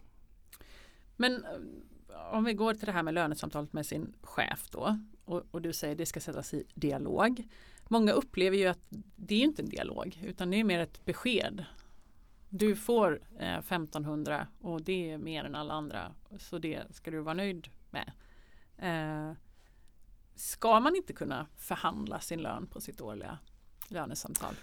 Men 1.15 1.45
om 2.29 2.43
vi 2.43 2.53
går 2.53 2.73
till 2.73 2.85
det 2.85 2.91
här 2.91 3.03
med 3.03 3.13
lönesamtalet 3.13 3.73
med 3.73 3.85
sin 3.85 4.13
chef 4.21 4.69
då 4.71 4.99
och, 5.25 5.43
och, 5.51 5.61
du 5.61 5.73
säger 5.73 5.95
det 5.95 6.05
ska 6.05 6.19
sättas 6.19 6.53
i 6.53 6.63
dialog. 6.73 7.47
Många 7.87 8.11
upplever 8.11 8.57
ju 8.57 8.67
att 8.67 8.87
det 9.15 9.35
är 9.35 9.43
inte 9.43 9.61
en 9.61 9.69
dialog 9.69 10.19
utan 10.23 10.51
det 10.51 10.59
är 10.59 10.63
mer 10.63 10.79
ett 10.79 11.05
besked. 11.05 11.65
Du 12.49 12.75
får 12.75 13.21
eh, 13.39 13.57
1500 13.57 14.47
och 14.61 14.81
det 14.81 15.11
är 15.11 15.17
mer 15.17 15.43
än 15.43 15.55
alla 15.55 15.73
andra 15.73 16.11
så 16.37 16.57
det 16.57 16.95
ska 16.95 17.11
du 17.11 17.19
vara 17.19 17.33
nöjd 17.33 17.69
med. 17.89 18.11
Eh, 18.77 19.37
Ska 20.39 20.79
man 20.79 20.95
inte 20.95 21.13
kunna 21.13 21.47
förhandla 21.57 22.19
sin 22.19 22.41
lön 22.41 22.67
på 22.67 22.81
sitt 22.81 23.01
årliga 23.01 23.37
lönesamtal? 23.87 24.53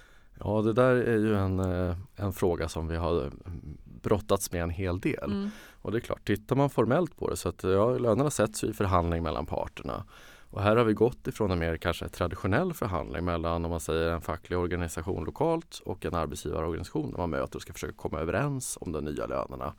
Ja, 0.41 0.62
det 0.62 0.73
där 0.73 0.95
är 0.95 1.19
ju 1.19 1.37
en, 1.37 1.61
eh, 1.61 1.97
en 2.17 2.33
fråga 2.33 2.69
som 2.69 2.88
vi 2.88 2.97
har 2.97 3.21
mm, 3.21 3.79
brottats 4.07 4.53
med 4.53 4.63
en 4.63 4.71
hel 4.71 5.01
del. 5.01 5.33
Mm. 5.33 5.51
Och 5.83 5.93
det 5.93 5.99
är 5.99 6.01
klart, 6.01 6.27
tittar 6.27 6.57
man 6.57 6.71
formellt 6.71 7.17
på 7.17 7.31
det 7.31 7.37
så 7.37 7.49
att 7.49 7.65
ja, 7.65 7.99
lönerna 7.99 8.31
sätts 8.31 8.65
i 8.65 8.73
förhandling 8.73 9.23
mellan 9.23 9.47
parterna. 9.47 10.05
Och 10.51 10.63
här 10.63 10.77
har 10.77 10.85
vi 10.85 10.93
gått 10.93 11.27
ifrån 11.27 11.51
en 11.51 11.59
mer 11.59 11.77
kanske 11.77 12.09
traditionell 12.09 12.75
förhandling 12.75 13.25
mellan 13.25 13.65
om 13.65 13.71
man 13.71 13.81
säger 13.81 14.11
en 14.11 14.21
facklig 14.21 14.59
organisation 14.59 15.25
lokalt 15.25 15.83
och 15.85 16.05
en 16.05 16.15
arbetsgivarorganisation 16.15 17.11
där 17.11 17.19
man 17.19 17.31
möter 17.31 17.57
och 17.57 17.63
ska 17.63 17.73
försöka 17.73 17.95
komma 17.97 18.21
överens 18.21 18.79
om 18.81 18.93
de 18.93 19.05
nya 19.05 19.27
lönerna. 19.27 19.75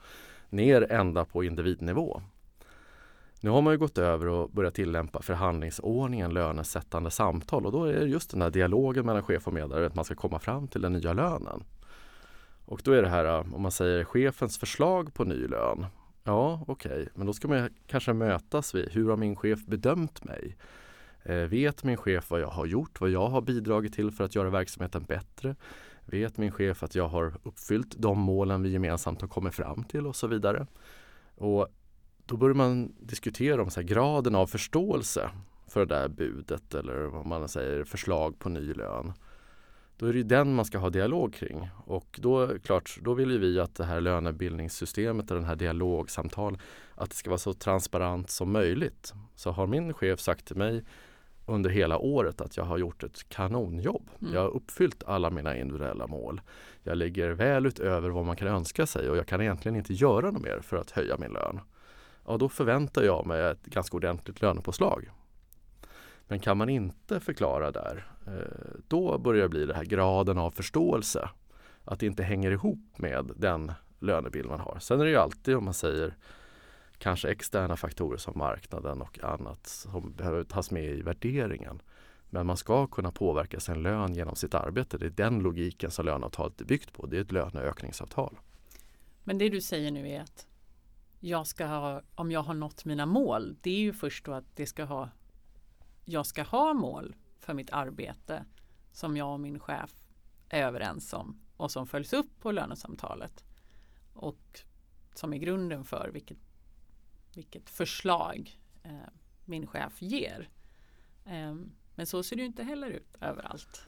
Ner 0.49 0.91
ända 0.91 1.25
på 1.25 1.43
individnivå. 1.43 2.21
Nu 3.41 3.49
har 3.49 3.61
man 3.61 3.73
ju 3.73 3.77
gått 3.77 3.97
över 3.97 4.27
och 4.27 4.49
börjat 4.49 4.73
tillämpa 4.73 5.21
förhandlingsordningen 5.21 6.33
lönesättande 6.33 7.11
samtal 7.11 7.65
och 7.65 7.71
då 7.71 7.85
är 7.85 7.93
det 7.93 8.05
just 8.05 8.31
den 8.31 8.41
här 8.41 8.49
dialogen 8.49 9.05
mellan 9.05 9.23
chef 9.23 9.47
och 9.47 9.53
medarbetare 9.53 9.85
att 9.85 9.95
man 9.95 10.05
ska 10.05 10.15
komma 10.15 10.39
fram 10.39 10.67
till 10.67 10.81
den 10.81 10.93
nya 10.93 11.13
lönen. 11.13 11.63
Och 12.67 12.81
då 12.83 12.91
är 12.91 13.01
det 13.01 13.09
här 13.09 13.25
äh, 13.25 13.53
om 13.53 13.61
man 13.61 13.71
säger 13.71 14.03
chefens 14.03 14.57
förslag 14.57 15.13
på 15.13 15.23
ny 15.23 15.47
lön. 15.47 15.85
Ja, 16.23 16.63
okej, 16.67 16.91
okay. 16.91 17.07
men 17.15 17.27
då 17.27 17.33
ska 17.33 17.47
man 17.47 17.69
kanske 17.87 18.13
mötas 18.13 18.75
vid 18.75 18.89
hur 18.89 19.09
har 19.09 19.17
min 19.17 19.35
chef 19.35 19.65
bedömt 19.65 20.23
mig? 20.23 20.57
Eh, 21.23 21.35
vet 21.35 21.83
min 21.83 21.97
chef 21.97 22.29
vad 22.29 22.41
jag 22.41 22.49
har 22.49 22.65
gjort, 22.65 23.01
vad 23.01 23.09
jag 23.09 23.27
har 23.29 23.41
bidragit 23.41 23.93
till 23.93 24.11
för 24.11 24.23
att 24.23 24.35
göra 24.35 24.49
verksamheten 24.49 25.03
bättre? 25.03 25.55
Vet 26.05 26.37
min 26.37 26.51
chef 26.51 26.83
att 26.83 26.95
jag 26.95 27.07
har 27.07 27.33
uppfyllt 27.43 27.95
de 27.97 28.19
målen 28.19 28.63
vi 28.63 28.69
gemensamt 28.69 29.21
har 29.21 29.27
kommit 29.27 29.55
fram 29.55 29.83
till 29.83 30.07
och 30.07 30.15
så 30.15 30.27
vidare. 30.27 30.67
Och 31.35 31.67
då 32.25 32.37
börjar 32.37 32.55
man 32.55 32.95
diskutera 32.99 33.61
om 33.61 33.69
så 33.69 33.81
graden 33.81 34.35
av 34.35 34.47
förståelse 34.47 35.29
för 35.67 35.79
det 35.79 35.95
där 35.95 36.07
budet 36.07 36.73
eller 36.73 37.05
vad 37.05 37.25
man 37.25 37.47
säger 37.47 37.83
förslag 37.83 38.39
på 38.39 38.49
ny 38.49 38.73
lön. 38.73 39.13
Då 39.97 40.05
är 40.05 40.13
det 40.13 40.23
den 40.23 40.55
man 40.55 40.65
ska 40.65 40.77
ha 40.77 40.89
dialog 40.89 41.33
kring 41.33 41.69
och 41.85 42.19
då, 42.21 42.59
klart, 42.59 42.97
då 43.01 43.13
vill 43.13 43.31
ju 43.31 43.37
vi 43.37 43.59
att 43.59 43.75
det 43.75 43.83
här 43.83 44.01
lönebildningssystemet 44.01 45.31
och 45.31 45.37
den 45.37 45.45
här 45.45 45.55
dialogsamtal 45.55 46.57
att 46.95 47.09
det 47.09 47.15
ska 47.15 47.29
vara 47.29 47.37
så 47.37 47.53
transparent 47.53 48.29
som 48.29 48.51
möjligt. 48.51 49.13
Så 49.35 49.51
har 49.51 49.67
min 49.67 49.93
chef 49.93 50.19
sagt 50.19 50.45
till 50.45 50.55
mig 50.55 50.83
under 51.45 51.69
hela 51.69 51.97
året 51.97 52.41
att 52.41 52.57
jag 52.57 52.63
har 52.63 52.77
gjort 52.77 53.03
ett 53.03 53.29
kanonjobb. 53.29 54.09
Mm. 54.21 54.33
Jag 54.33 54.41
har 54.41 54.49
uppfyllt 54.49 55.03
alla 55.03 55.29
mina 55.29 55.57
individuella 55.57 56.07
mål. 56.07 56.41
Jag 56.83 56.97
ligger 56.97 57.29
väl 57.29 57.65
utöver 57.65 58.09
vad 58.09 58.25
man 58.25 58.35
kan 58.35 58.47
önska 58.47 58.85
sig 58.85 59.09
och 59.09 59.17
jag 59.17 59.27
kan 59.27 59.41
egentligen 59.41 59.75
inte 59.75 59.93
göra 59.93 60.31
något 60.31 60.41
mer 60.41 60.59
för 60.61 60.77
att 60.77 60.91
höja 60.91 61.17
min 61.17 61.31
lön. 61.31 61.59
Ja, 62.25 62.37
då 62.37 62.49
förväntar 62.49 63.03
jag 63.03 63.25
mig 63.25 63.41
ett 63.41 63.65
ganska 63.65 63.97
ordentligt 63.97 64.41
lönepåslag. 64.41 65.11
Men 66.27 66.39
kan 66.39 66.57
man 66.57 66.69
inte 66.69 67.19
förklara 67.19 67.71
där, 67.71 68.07
Eh, 68.27 68.79
då 68.87 69.17
börjar 69.17 69.43
det 69.43 69.49
bli 69.49 69.65
den 69.65 69.75
här 69.75 69.85
graden 69.85 70.37
av 70.37 70.51
förståelse. 70.51 71.29
Att 71.83 71.99
det 71.99 72.05
inte 72.05 72.23
hänger 72.23 72.51
ihop 72.51 72.79
med 72.97 73.31
den 73.35 73.71
lönebild 73.99 74.49
man 74.49 74.59
har. 74.59 74.77
Sen 74.79 74.99
är 74.99 75.05
det 75.05 75.11
ju 75.11 75.17
alltid 75.17 75.55
om 75.55 75.65
man 75.65 75.73
säger 75.73 76.15
kanske 76.97 77.29
externa 77.29 77.75
faktorer 77.75 78.17
som 78.17 78.37
marknaden 78.37 79.01
och 79.01 79.23
annat 79.23 79.67
som 79.67 80.13
behöver 80.13 80.43
tas 80.43 80.71
med 80.71 80.85
i 80.85 81.01
värderingen. 81.01 81.81
Men 82.29 82.45
man 82.45 82.57
ska 82.57 82.87
kunna 82.87 83.11
påverka 83.11 83.59
sin 83.59 83.83
lön 83.83 84.13
genom 84.13 84.35
sitt 84.35 84.55
arbete. 84.55 84.97
Det 84.97 85.05
är 85.05 85.09
den 85.09 85.39
logiken 85.39 85.91
som 85.91 86.05
löneavtalet 86.05 86.61
är 86.61 86.65
byggt 86.65 86.93
på. 86.93 87.05
Det 87.05 87.17
är 87.17 87.21
ett 87.21 87.31
löneökningsavtal. 87.31 88.39
Men 89.23 89.37
det 89.37 89.49
du 89.49 89.61
säger 89.61 89.91
nu 89.91 90.09
är 90.09 90.21
att 90.21 90.47
jag 91.19 91.47
ska 91.47 91.65
ha, 91.65 92.01
om 92.15 92.31
jag 92.31 92.43
har 92.43 92.53
nått 92.53 92.85
mina 92.85 93.05
mål, 93.05 93.55
det 93.61 93.69
är 93.69 93.79
ju 93.79 93.93
först 93.93 94.25
då 94.25 94.33
att 94.33 94.55
det 94.55 94.65
ska 94.65 94.83
ha, 94.83 95.09
jag 96.05 96.25
ska 96.25 96.43
ha 96.43 96.73
mål 96.73 97.15
för 97.39 97.53
mitt 97.53 97.69
arbete 97.71 98.45
som 98.91 99.17
jag 99.17 99.33
och 99.33 99.39
min 99.39 99.59
chef 99.59 99.93
är 100.49 100.63
överens 100.63 101.13
om 101.13 101.39
och 101.57 101.71
som 101.71 101.87
följs 101.87 102.13
upp 102.13 102.39
på 102.39 102.51
lönesamtalet 102.51 103.43
och 104.13 104.61
som 105.13 105.33
är 105.33 105.37
grunden 105.37 105.83
för 105.83 106.09
vilket, 106.13 106.37
vilket 107.35 107.69
förslag 107.69 108.59
eh, 108.83 108.91
min 109.45 109.67
chef 109.67 110.01
ger. 110.01 110.49
Eh, 111.25 111.55
men 111.95 112.05
så 112.05 112.23
ser 112.23 112.35
det 112.35 112.45
inte 112.45 112.63
heller 112.63 112.89
ut 112.89 113.15
överallt. 113.21 113.87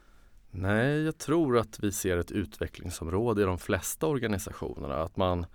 Nej, 0.52 1.02
jag 1.02 1.18
tror 1.18 1.58
att 1.58 1.80
vi 1.80 1.92
ser 1.92 2.18
ett 2.18 2.32
utvecklingsområde 2.32 3.42
i 3.42 3.46
de 3.46 3.58
flesta 3.58 4.08
organisationerna. 4.08 4.96
Att 5.04 5.18
man 5.18 5.46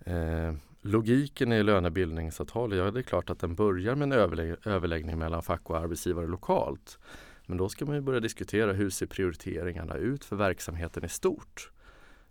eh, 0.00 0.54
Logiken 0.84 1.52
i 1.52 1.62
lönebildningsavtalet, 1.62 2.78
ja 2.78 2.90
det 2.90 3.00
är 3.00 3.02
klart 3.02 3.30
att 3.30 3.38
den 3.38 3.54
börjar 3.54 3.94
med 3.94 4.02
en 4.02 4.12
överlä 4.12 4.56
överläggning 4.64 5.18
mellan 5.18 5.42
fack 5.42 5.70
och 5.70 5.78
arbetsgivare 5.78 6.26
lokalt. 6.26 6.98
Men 7.46 7.58
då 7.58 7.68
ska 7.68 7.84
man 7.84 7.94
ju 7.94 8.00
börja 8.00 8.20
diskutera 8.20 8.72
hur 8.72 8.90
ser 8.90 9.06
prioriteringarna 9.06 9.94
ut 9.94 10.24
för 10.24 10.36
verksamheten 10.36 11.04
i 11.04 11.08
stort. 11.08 11.70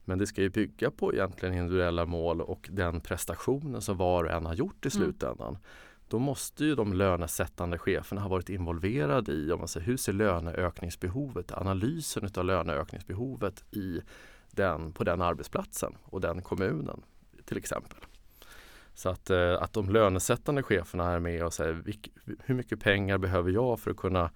Men 0.06 0.18
det 0.18 0.28
ska 0.28 0.42
ju 0.42 0.50
bygga 0.50 0.92
på 0.92 1.14
egentligen 1.14 1.56
individuella 1.56 2.06
mål 2.06 2.42
och 2.42 2.70
den 2.72 3.02
prestationen 3.02 3.82
som 3.82 3.98
var 3.98 4.24
och 4.24 4.32
en 4.32 4.46
har 4.46 4.54
gjort 4.54 4.86
i 4.86 4.90
mm. 4.96 5.06
slutändan. 5.06 5.50
Mm. 5.50 5.62
Då 6.08 6.20
måste 6.20 6.66
ju 6.66 6.76
de 6.76 6.94
lönesättande 6.94 7.78
cheferna 7.78 8.22
ha 8.22 8.30
varit 8.30 8.50
involverade 8.50 9.32
i 9.32 9.52
om 9.52 9.60
man 9.60 9.68
säger, 9.68 9.88
hur 9.88 9.98
ser 9.98 10.14
löneökningsbehovet, 10.14 11.52
analysen 11.52 12.30
av 12.36 12.46
löneökningsbehovet 12.46 13.64
i 13.72 14.02
den, 14.52 14.94
på 14.94 15.04
den 15.04 15.22
arbetsplatsen 15.22 15.94
och 16.04 16.22
den 16.22 16.42
kommunen 16.42 17.02
till 17.46 17.58
exempel. 17.58 17.98
Så 19.02 19.10
att, 19.10 19.30
eh, 19.30 19.62
att 19.62 19.74
de 19.74 19.90
lönesättande 19.90 20.64
cheferna 20.64 21.12
är 21.12 21.20
med 21.20 21.46
och 21.46 21.54
säger 21.54 21.84
hur 22.40 22.56
mycket 22.56 22.80
pengar 22.80 23.18
behöver 23.18 23.52
jag 23.52 23.80
för 23.80 23.92
att 23.92 23.98
kunna 23.98 24.32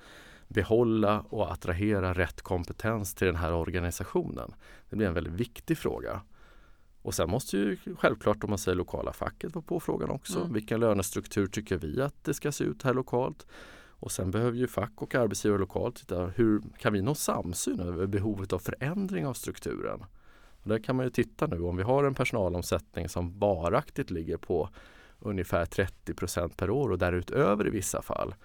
behålla 0.48 1.20
och 1.30 1.52
attrahera 1.52 2.14
rätt 2.14 2.42
kompetens 2.42 3.14
till 3.14 3.28
den 3.28 3.36
här 3.36 3.54
organisationen. 3.54 4.54
Det 4.90 4.96
blir 4.96 5.08
en 5.08 5.14
väldigt 5.14 5.34
viktig 5.34 5.78
fråga. 5.78 6.22
Och 7.02 7.14
sen 7.14 7.30
måste 7.30 7.58
ju 7.58 7.78
självklart 7.98 8.44
om 8.44 8.50
man 8.50 8.60
säger 8.60 8.76
lokala 8.76 9.14
facket 9.14 9.56
vara 9.56 9.66
på 9.66 9.80
frågan 9.80 10.10
också. 10.10 10.40
Mm. 10.40 10.54
Vilken 10.54 10.80
lönestruktur 10.80 11.48
tycker 11.48 11.78
vi 11.78 12.02
att 12.02 12.24
det 12.24 12.34
ska 12.34 12.52
se 12.52 12.64
ut 12.64 12.84
här 12.84 12.94
lokalt? 12.94 13.48
Och 13.90 14.12
sen 14.12 14.32
behöver 14.32 14.58
ju 14.58 14.68
fack 14.68 14.94
och 14.96 15.16
arbetsgivare 15.16 15.60
lokalt 15.60 15.96
titta 15.96 16.26
hur 16.26 16.62
kan 16.80 16.94
vi 16.94 17.02
nå 17.02 17.16
samsyn 17.16 17.80
över 17.80 18.08
behovet 18.08 18.54
av 18.54 18.60
förändring 18.60 19.28
av 19.28 19.34
strukturen? 19.34 20.06
Och 20.66 20.72
där 20.72 20.80
kan 20.80 20.96
man 20.96 21.06
ju 21.06 21.10
titta 21.10 21.48
nu 21.48 21.62
om 21.62 21.78
vi 21.78 21.84
har 21.84 22.04
en 22.04 22.16
personalomsättning 22.16 23.10
som 23.10 23.40
varaktigt 23.40 24.12
ligger 24.12 24.38
på 24.38 24.70
ungefär 25.20 25.66
30% 25.66 26.56
per 26.58 26.70
år 26.70 26.92
och 26.92 26.98
därutöver 26.98 27.68
i 27.68 27.70
vissa 27.70 28.02
fall. 28.02 28.36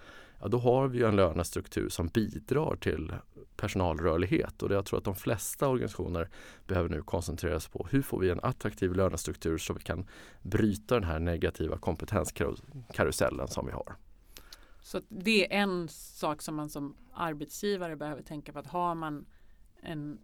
Ja, 0.41 0.47
då 0.47 0.57
har 0.57 0.87
vi 0.87 1.03
en 1.03 1.15
lönestruktur 1.15 1.89
som 1.89 2.07
bidrar 2.07 2.75
till 2.75 3.13
personalrörlighet 3.55 4.63
och 4.63 4.69
det 4.69 4.75
jag 4.75 4.85
tror 4.85 4.99
att 4.99 5.05
de 5.05 5.15
flesta 5.15 5.67
organisationer 5.67 6.29
behöver 6.67 6.89
nu 6.89 7.01
koncentrera 7.01 7.59
sig 7.59 7.71
på. 7.71 7.87
Hur 7.91 8.01
får 8.01 8.19
vi 8.19 8.29
en 8.29 8.39
attraktiv 8.43 8.93
lönestruktur 8.93 9.57
så 9.57 9.73
vi 9.73 9.79
kan 9.79 10.05
bryta 10.41 10.95
den 10.95 11.03
här 11.03 11.19
negativa 11.19 11.77
kompetenskarusellen 11.77 13.47
som 13.47 13.65
vi 13.65 13.71
har. 13.71 13.95
Så 14.81 15.01
det 15.07 15.53
är 15.53 15.61
en 15.61 15.87
sak 15.89 16.41
som 16.41 16.55
man 16.55 16.69
som 16.69 16.95
arbetsgivare 17.13 17.95
behöver 17.95 18.21
tänka 18.21 18.53
på 18.53 18.59
att 18.59 18.67
har 18.67 18.95
man 18.95 19.25
en 19.81 20.19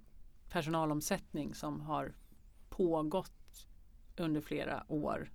personalomsättning 0.50 1.54
som 1.54 1.82
har 1.82 2.14
pågått 2.70 3.68
under 4.18 4.42
flera 4.42 4.84
år 4.88 5.32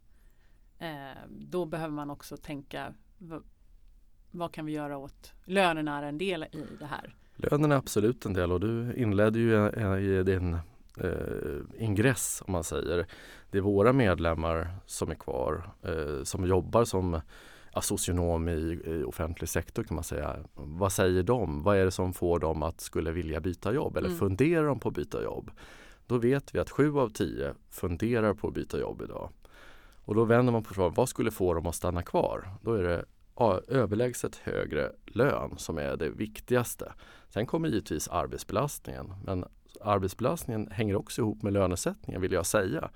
eh, 0.78 0.88
då 1.28 1.64
behöver 1.64 1.94
man 1.94 2.10
också 2.10 2.36
tänka 2.36 2.94
vad 4.30 4.52
kan 4.52 4.66
vi 4.66 4.72
göra 4.72 4.98
åt 4.98 5.32
lönerna 5.44 5.98
är 5.98 6.02
en 6.02 6.18
del 6.18 6.42
i 6.42 6.66
det 6.78 6.86
här. 6.86 7.14
Lönerna 7.36 7.74
är 7.74 7.78
absolut 7.78 8.26
en 8.26 8.34
del 8.34 8.52
och 8.52 8.60
du 8.60 8.94
inledde 8.94 9.38
ju 9.38 9.68
eh, 9.68 9.98
i 9.98 10.22
din 10.22 10.54
eh, 10.98 11.84
ingress 11.84 12.42
om 12.46 12.52
man 12.52 12.64
säger. 12.64 13.06
Det 13.50 13.58
är 13.58 13.62
våra 13.62 13.92
medlemmar 13.92 14.76
som 14.86 15.10
är 15.10 15.14
kvar 15.14 15.70
eh, 15.82 16.22
som 16.24 16.46
jobbar 16.46 16.84
som 16.84 17.20
socionom 17.80 18.48
i, 18.48 18.80
i, 18.84 19.04
offentlig 19.06 19.48
sektor 19.48 19.82
kan 19.82 19.94
man 19.94 20.04
säga. 20.04 20.36
Vad 20.54 20.92
säger 20.92 21.22
de? 21.22 21.62
Vad 21.62 21.76
är 21.76 21.84
det 21.84 21.90
som 21.90 22.12
får 22.12 22.38
dem 22.38 22.62
att 22.62 22.80
skulle 22.80 23.12
vilja 23.12 23.40
byta 23.40 23.72
jobb 23.72 23.96
eller 23.96 24.08
mm. 24.08 24.18
funderar 24.18 24.66
de 24.66 24.78
på 24.78 24.88
att 24.88 24.94
byta 24.94 25.22
jobb? 25.22 25.50
Då 26.06 26.18
vet 26.18 26.54
vi 26.54 26.58
att 26.58 26.70
sju 26.70 26.98
av 26.98 27.08
tio 27.08 27.54
funderar 27.70 28.34
på 28.34 28.48
att 28.48 28.54
byta 28.54 28.78
jobb 28.78 29.02
idag. 29.02 29.30
Och 30.04 30.14
då 30.14 30.24
vänder 30.24 30.52
man 30.52 30.62
på 30.62 30.74
frågan, 30.74 30.94
vad 30.94 31.08
skulle 31.08 31.30
få 31.30 31.54
dem 31.54 31.66
att 31.66 31.74
stanna 31.74 32.02
kvar? 32.02 32.48
Då 32.62 32.74
är 32.74 32.82
det 32.82 33.04
överlägset 33.68 34.36
högre 34.36 34.92
lön 35.06 35.54
som 35.56 35.78
är 35.78 35.96
det 35.96 36.08
viktigaste. 36.08 36.92
Sen 37.28 37.46
kommer 37.46 37.68
givetvis 37.68 38.08
arbetsbelastningen. 38.08 39.14
Men 39.24 39.44
arbetsbelastningen 39.80 40.68
hänger 40.70 40.96
också 40.96 41.20
ihop 41.20 41.42
med 41.42 41.52
lönesättningen 41.52 42.20
vill 42.20 42.32
jag 42.32 42.46
säga. 42.46 42.90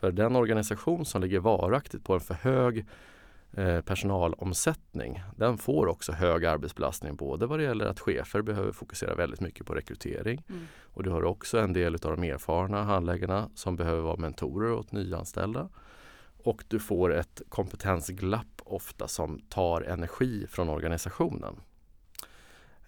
För 0.00 0.12
den 0.12 0.36
organisation 0.36 1.04
som 1.04 1.22
ligger 1.22 1.40
varaktigt 1.40 2.04
på 2.04 2.14
en 2.14 2.20
för 2.20 2.34
hög 2.34 2.86
personalomsättning 3.84 5.22
den 5.36 5.58
får 5.58 5.86
också 5.86 6.12
hög 6.12 6.44
arbetsbelastning 6.44 7.16
både 7.16 7.46
vad 7.46 7.58
det 7.58 7.62
gäller 7.62 7.86
att 7.86 8.00
chefer 8.00 8.42
behöver 8.42 8.72
fokusera 8.72 9.14
väldigt 9.14 9.40
mycket 9.40 9.66
på 9.66 9.74
rekrytering 9.74 10.42
mm. 10.48 10.66
och 10.84 11.02
du 11.02 11.10
har 11.10 11.24
också 11.24 11.58
en 11.58 11.72
del 11.72 11.94
av 11.94 12.16
de 12.16 12.24
erfarna 12.24 12.84
handläggarna 12.84 13.50
som 13.54 13.76
behöver 13.76 14.02
vara 14.02 14.16
mentorer 14.16 14.72
åt 14.72 14.92
nyanställda. 14.92 15.68
Och 16.42 16.64
du 16.68 16.78
får 16.78 17.14
ett 17.14 17.42
kompetensglapp 17.48 18.62
ofta 18.64 19.08
som 19.08 19.40
tar 19.48 19.82
energi 19.82 20.46
från 20.46 20.68
organisationen. 20.68 21.60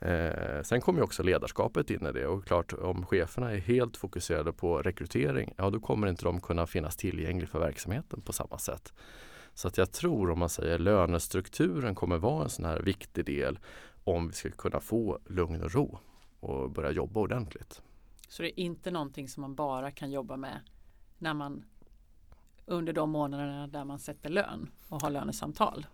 Eh, 0.01 0.63
sen 0.63 0.81
kommer 0.81 1.03
också 1.03 1.23
ledarskapet 1.23 1.91
in 1.91 2.07
i 2.07 2.13
det 2.13 2.27
och 2.27 2.45
klart 2.45 2.73
om 2.73 3.07
cheferna 3.07 3.53
är 3.53 3.59
helt 3.59 3.97
fokuserade 3.97 4.53
på 4.53 4.79
rekrytering, 4.79 5.55
ja 5.57 5.71
då 5.71 5.81
kommer 5.81 6.07
inte 6.07 6.25
de 6.25 6.41
kunna 6.41 6.67
finnas 6.67 6.97
tillgängliga 6.97 7.49
för 7.49 7.59
verksamheten 7.59 8.21
på 8.21 8.33
samma 8.33 8.59
sätt. 8.59 8.93
Så 9.55 9.69
att 9.69 9.79
jag 9.79 9.93
tror 9.93 10.31
om 10.31 10.39
man 10.39 10.49
säger 10.49 10.79
lönestrukturen 10.79 11.95
kommer 11.95 12.19
vara 12.19 12.45
en 12.45 12.51
sån 12.51 12.65
här 12.65 12.81
viktig 12.81 13.25
del 13.25 13.59
om 14.05 14.29
vi 14.29 14.35
ska 14.35 14.51
kunna 14.51 14.81
få 14.81 15.19
lugn 15.27 15.63
och 15.63 15.75
ro 15.75 15.99
och 16.41 16.71
börja 16.71 16.91
jobba 16.91 17.21
ordentligt. 17.21 17.83
Så 18.29 18.43
det 18.43 18.61
är 18.61 18.65
inte 18.65 18.91
någonting 18.91 19.29
som 19.29 19.41
man 19.41 19.55
bara 19.55 19.91
kan 19.91 20.11
jobba 20.11 20.37
med 20.37 20.61
när 21.19 21.35
man 21.35 21.65
under 22.67 22.93
de 22.93 23.11
månaderna 23.11 23.67
där 23.67 23.85
man 23.85 23.99
sätter 23.99 24.31
lön 24.31 24.71
och 24.89 25.03
har 25.03 25.11
lönesamtal? 25.11 25.87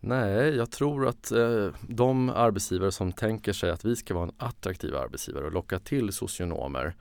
Nej, 0.00 0.56
jag 0.56 0.70
tror 0.70 1.08
att 1.08 1.32
eh, 1.32 1.68
de 1.88 2.30
arbetsgivare 2.30 2.92
som 2.92 3.12
tänker 3.12 3.52
sig 3.52 3.70
att 3.70 3.84
vi 3.84 3.96
ska 3.96 4.14
vara 4.14 4.24
en 4.24 4.34
attraktiv 4.38 4.96
arbetsgivare 4.96 5.44
och 5.44 5.52
locka 5.52 5.78
till 5.78 6.12
socionomer 6.12 6.94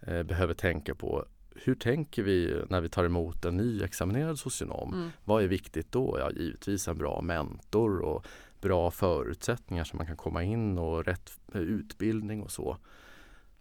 eh, 0.00 0.22
behöver 0.22 0.54
tänka 0.54 0.94
på 0.94 1.24
hur 1.54 1.74
tänker 1.74 2.22
vi 2.22 2.62
när 2.68 2.80
vi 2.80 2.88
tar 2.88 3.04
emot 3.04 3.44
en 3.44 3.56
nyexaminerad 3.56 4.38
socionom? 4.38 4.94
Mm. 4.94 5.10
Vad 5.24 5.42
är 5.42 5.48
viktigt 5.48 5.92
då? 5.92 6.16
Ja, 6.20 6.30
givetvis 6.30 6.88
en 6.88 6.98
bra 6.98 7.20
mentor 7.20 8.00
och 8.00 8.26
bra 8.60 8.90
förutsättningar 8.90 9.84
så 9.84 9.96
man 9.96 10.06
kan 10.06 10.16
komma 10.16 10.42
in 10.42 10.78
och 10.78 11.04
rätt 11.04 11.38
utbildning 11.52 12.42
och 12.42 12.50
så. 12.50 12.76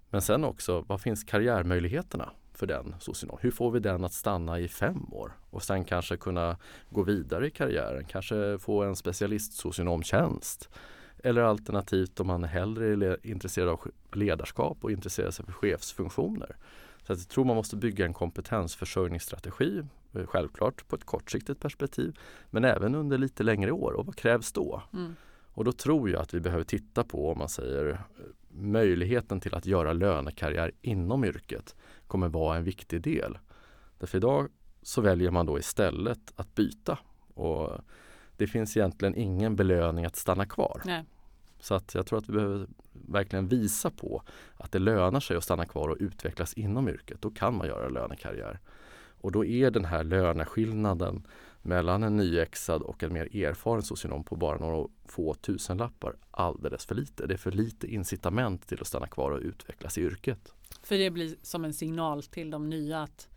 Men 0.10 0.22
sen 0.22 0.44
också, 0.44 0.86
vad 0.88 1.02
finns 1.02 1.24
karriärmöjligheterna 1.24 2.30
för 2.54 2.68
den 2.68 2.96
socionom? 3.00 3.38
Hur 3.42 3.52
får 3.52 3.72
vi 3.72 3.80
den 3.80 4.04
att 4.04 4.14
stanna 4.14 4.60
i 4.60 4.68
fem 4.68 5.14
år 5.14 5.32
och 5.50 5.64
sen 5.64 5.84
kanske 5.84 6.18
kunna 6.18 6.58
gå 6.90 7.04
vidare 7.04 7.48
i 7.48 7.52
karriären, 7.52 8.06
kanske 8.06 8.58
få 8.60 8.84
en 8.84 8.96
specialistsocionomtjänst 8.96 10.70
Eller 11.24 11.42
alternativt 11.42 12.20
om 12.20 12.28
man 12.28 12.44
hellre 12.44 12.86
är 12.86 13.28
intresserad 13.28 13.70
av 13.70 13.92
ledarskap 14.14 14.78
och 14.82 14.92
intresserar 14.92 15.32
sig 15.32 15.46
för 15.46 15.52
chefsfunktioner. 15.52 16.56
Så 17.04 17.14
jag 17.14 17.28
tror 17.30 17.46
man 17.46 17.56
måste 17.56 17.76
bygga 17.76 18.06
en 18.06 18.14
kompetensförsörjningsstrategi, 18.14 19.84
eh, 20.14 20.26
självklart 20.26 20.88
på 20.88 20.96
ett 20.96 21.04
kortsiktigt 21.04 21.60
perspektiv, 21.60 22.20
men 22.50 22.66
även 22.66 22.96
under 22.96 23.18
lite 23.18 23.44
längre 23.44 23.72
år. 23.72 23.94
Och 23.94 24.06
vad 24.06 24.16
krävs 24.16 24.52
då? 24.52 24.84
Mm. 24.94 25.16
Och 25.56 25.64
då 25.64 25.72
tror 25.72 26.10
jag 26.10 26.22
att 26.22 26.34
vi 26.34 26.40
behöver 26.40 26.64
titta 26.64 27.04
på, 27.04 27.32
om 27.32 27.38
man 27.38 27.50
säger 27.50 28.02
möjligheten 28.50 29.40
till 29.40 29.56
att 29.56 29.66
göra 29.66 29.94
lönekarriär 29.94 30.72
inom 30.82 31.26
yrket 31.26 31.76
kommer 32.08 32.28
vara 32.28 32.58
en 32.58 32.64
viktig 32.64 33.02
del. 33.02 33.38
Därför 34.00 34.18
idag 34.18 34.50
så 34.82 35.02
väljer 35.02 35.32
man 35.32 35.46
då 35.46 35.60
istället 35.60 36.34
att 36.36 36.56
byta. 36.56 37.00
Och 37.34 37.72
det 38.38 38.48
finns 38.48 38.78
egentligen 38.78 39.16
ingen 39.16 39.56
belöning 39.56 40.06
att 40.06 40.16
stanna 40.16 40.46
kvar. 40.46 40.82
Nej. 40.86 41.06
Så 41.64 41.76
att 41.76 41.96
jag 41.96 42.06
tror 42.06 42.20
att 42.20 42.30
vi 42.30 42.34
behöver 42.34 42.68
verkligen 42.92 43.48
visa 43.48 43.90
på 43.90 44.24
att 44.58 44.72
det 44.72 44.80
lönar 44.80 45.20
sig 45.20 45.38
att 45.38 45.44
stanna 45.44 45.66
kvar 45.66 45.90
och 45.90 45.98
utvecklas 46.00 46.54
inom 46.54 46.90
yrket. 46.90 47.22
Då 47.22 47.32
kan 47.32 47.58
man 47.58 47.68
göra 47.68 47.90
lönekarriär. 47.90 48.60
Och 49.22 49.32
då 49.32 49.46
är 49.46 49.72
den 49.72 49.86
här 49.86 50.04
löneskillnaden 50.04 51.28
mellan 51.62 52.04
en 52.04 52.18
nyexad 52.18 52.82
och 52.82 53.04
en 53.04 53.14
mer 53.14 53.36
erfaren 53.36 53.84
socionom 53.84 54.24
på 54.24 54.36
bara 54.36 54.58
några 54.58 54.88
få 55.06 55.34
tusenlappar 55.34 56.16
alldeles 56.32 56.86
för 56.86 56.96
lite. 56.96 57.28
Det 57.28 57.34
är 57.34 57.38
för 57.38 57.52
lite 57.52 57.88
incitament 57.88 58.68
till 58.68 58.82
att 58.82 58.88
stanna 58.88 59.08
kvar 59.08 59.32
och 59.32 59.40
utvecklas 59.40 59.98
i 59.98 60.02
yrket. 60.02 60.54
För 60.82 60.98
det 60.98 61.10
blir 61.10 61.36
som 61.42 61.66
en 61.66 61.74
signal 61.74 62.24
till 62.24 62.50
de 62.50 62.70
nya 62.70 63.02
att 63.02 63.30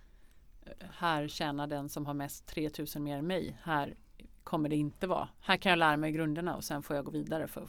eh, 0.63 0.73
här 0.91 1.29
tjänar 1.29 1.67
den 1.67 1.89
som 1.89 2.07
har 2.07 2.15
mest 2.15 2.47
3000 2.47 3.03
mer 3.03 3.19
än 3.19 3.27
mig. 3.27 3.59
Här 3.63 3.95
kommer 4.45 4.69
det 4.69 4.77
inte 4.77 5.07
vara. 5.07 5.29
Här 5.41 5.57
kan 5.57 5.71
jag 5.71 5.79
lära 5.79 5.97
mig 5.97 6.13
grunderna 6.13 6.57
och 6.57 6.65
sen 6.65 6.83
får 6.83 6.97
jag 6.97 7.05
gå 7.05 7.11
vidare 7.11 7.49
för, 7.49 7.69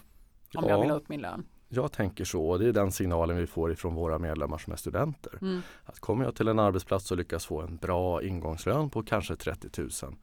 om 0.56 0.64
ja, 0.64 0.70
jag 0.70 0.82
vill 0.82 0.90
ha 0.90 0.98
upp 0.98 1.10
min 1.10 1.22
lön. 1.22 1.46
Jag 1.70 1.92
tänker 1.92 2.26
så 2.26 2.50
och 2.50 2.60
det 2.60 2.68
är 2.68 2.74
den 2.74 2.92
signalen 2.92 3.38
vi 3.38 3.48
får 3.48 3.72
ifrån 3.72 3.96
våra 3.96 4.20
medlemmar 4.20 4.58
som 4.58 4.74
är 4.74 4.78
studenter. 4.78 5.38
Mm. 5.42 5.62
Att 5.84 6.00
kommer 6.00 6.26
jag 6.26 6.36
till 6.36 6.48
en 6.48 6.60
arbetsplats 6.60 7.12
och 7.12 7.18
lyckas 7.18 7.46
få 7.46 7.62
en 7.62 7.78
bra 7.78 8.24
ingångslön 8.24 8.90
på 8.90 9.04
kanske 9.04 9.36
30 9.36 9.82
000 9.82 10.16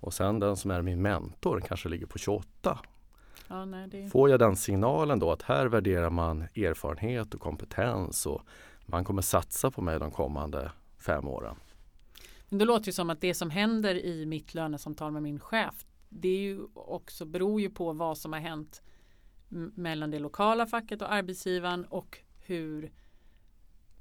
och 0.00 0.14
sen 0.14 0.38
den 0.38 0.56
som 0.56 0.70
är 0.70 0.82
min 0.82 1.02
mentor 1.02 1.60
kanske 1.60 1.88
ligger 1.88 2.06
på 2.06 2.18
28. 2.18 2.78
Ja, 3.48 3.64
nej, 3.64 3.88
det... 3.88 4.08
Får 4.08 4.30
jag 4.30 4.38
den 4.38 4.56
signalen 4.56 5.18
då 5.18 5.30
att 5.30 5.42
här 5.42 5.66
värderar 5.66 6.10
man 6.10 6.42
erfarenhet 6.42 7.34
och 7.34 7.40
kompetens 7.40 8.26
och 8.26 8.42
man 8.86 9.04
kommer 9.04 9.22
satsa 9.22 9.70
på 9.70 9.82
mig 9.82 9.98
de 9.98 10.10
kommande 10.10 10.70
fem 10.98 11.28
åren. 11.28 11.56
Men 12.48 12.58
det 12.58 12.64
låter 12.64 12.86
ju 12.86 12.92
som 12.92 13.10
att 13.10 13.20
det 13.20 13.34
som 13.34 13.50
händer 13.50 13.94
i 13.94 14.26
mitt 14.26 14.54
lönesamtal 14.54 15.12
med 15.12 15.22
min 15.22 15.40
chef 15.40 15.86
det 16.14 16.28
är 16.28 16.40
ju 16.40 16.60
också, 16.74 17.24
beror 17.24 17.60
ju 17.60 17.70
på 17.70 17.92
vad 17.92 18.18
som 18.18 18.32
har 18.32 18.40
hänt 18.40 18.82
mellan 19.74 20.10
det 20.10 20.18
lokala 20.18 20.66
facket 20.66 21.02
och 21.02 21.12
arbetsgivaren 21.12 21.84
och 21.84 22.18
hur 22.40 22.92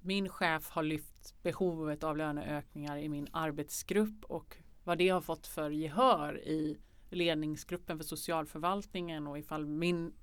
min 0.01 0.29
chef 0.29 0.69
har 0.69 0.83
lyft 0.83 1.43
behovet 1.43 2.03
av 2.03 2.17
löneökningar 2.17 2.97
i 2.97 3.09
min 3.09 3.27
arbetsgrupp 3.31 4.25
och 4.25 4.57
vad 4.83 4.97
det 4.97 5.09
har 5.09 5.21
fått 5.21 5.47
för 5.47 5.69
gehör 5.69 6.39
i 6.39 6.77
ledningsgruppen 7.09 7.97
för 7.97 8.05
socialförvaltningen 8.05 9.27
och 9.27 9.39
ifall 9.39 9.65
min 9.65 10.13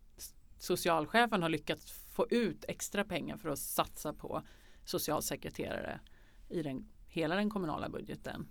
socialchefen 0.59 1.43
har 1.43 1.49
lyckats 1.49 1.93
få 1.93 2.27
ut 2.31 2.65
extra 2.69 3.05
pengar 3.05 3.37
för 3.37 3.49
att 3.49 3.59
satsa 3.59 4.13
på 4.13 4.43
socialsekreterare 4.85 6.01
i 6.49 6.63
den, 6.63 6.89
hela 7.09 7.37
den 7.37 7.51
kommunala 7.51 7.89
budgeten. 7.89 8.49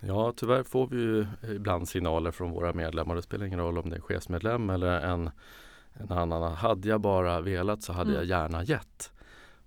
Ja, 0.00 0.32
tyvärr 0.36 0.62
får 0.62 0.86
vi 0.86 0.96
ju 0.96 1.26
ibland 1.54 1.88
signaler 1.88 2.30
från 2.30 2.50
våra 2.50 2.72
medlemmar. 2.72 3.16
Det 3.16 3.22
spelar 3.22 3.46
ingen 3.46 3.58
roll 3.58 3.78
om 3.78 3.90
det 3.90 3.94
är 3.94 3.98
en 3.98 4.02
chefsmedlem 4.02 4.70
eller 4.70 5.00
en, 5.00 5.30
en 6.00 6.12
annan. 6.12 6.54
Hade 6.54 6.88
jag 6.88 7.00
bara 7.00 7.40
velat 7.40 7.82
så 7.82 7.92
hade 7.92 8.10
mm. 8.10 8.14
jag 8.14 8.24
gärna 8.24 8.64
gett. 8.64 9.12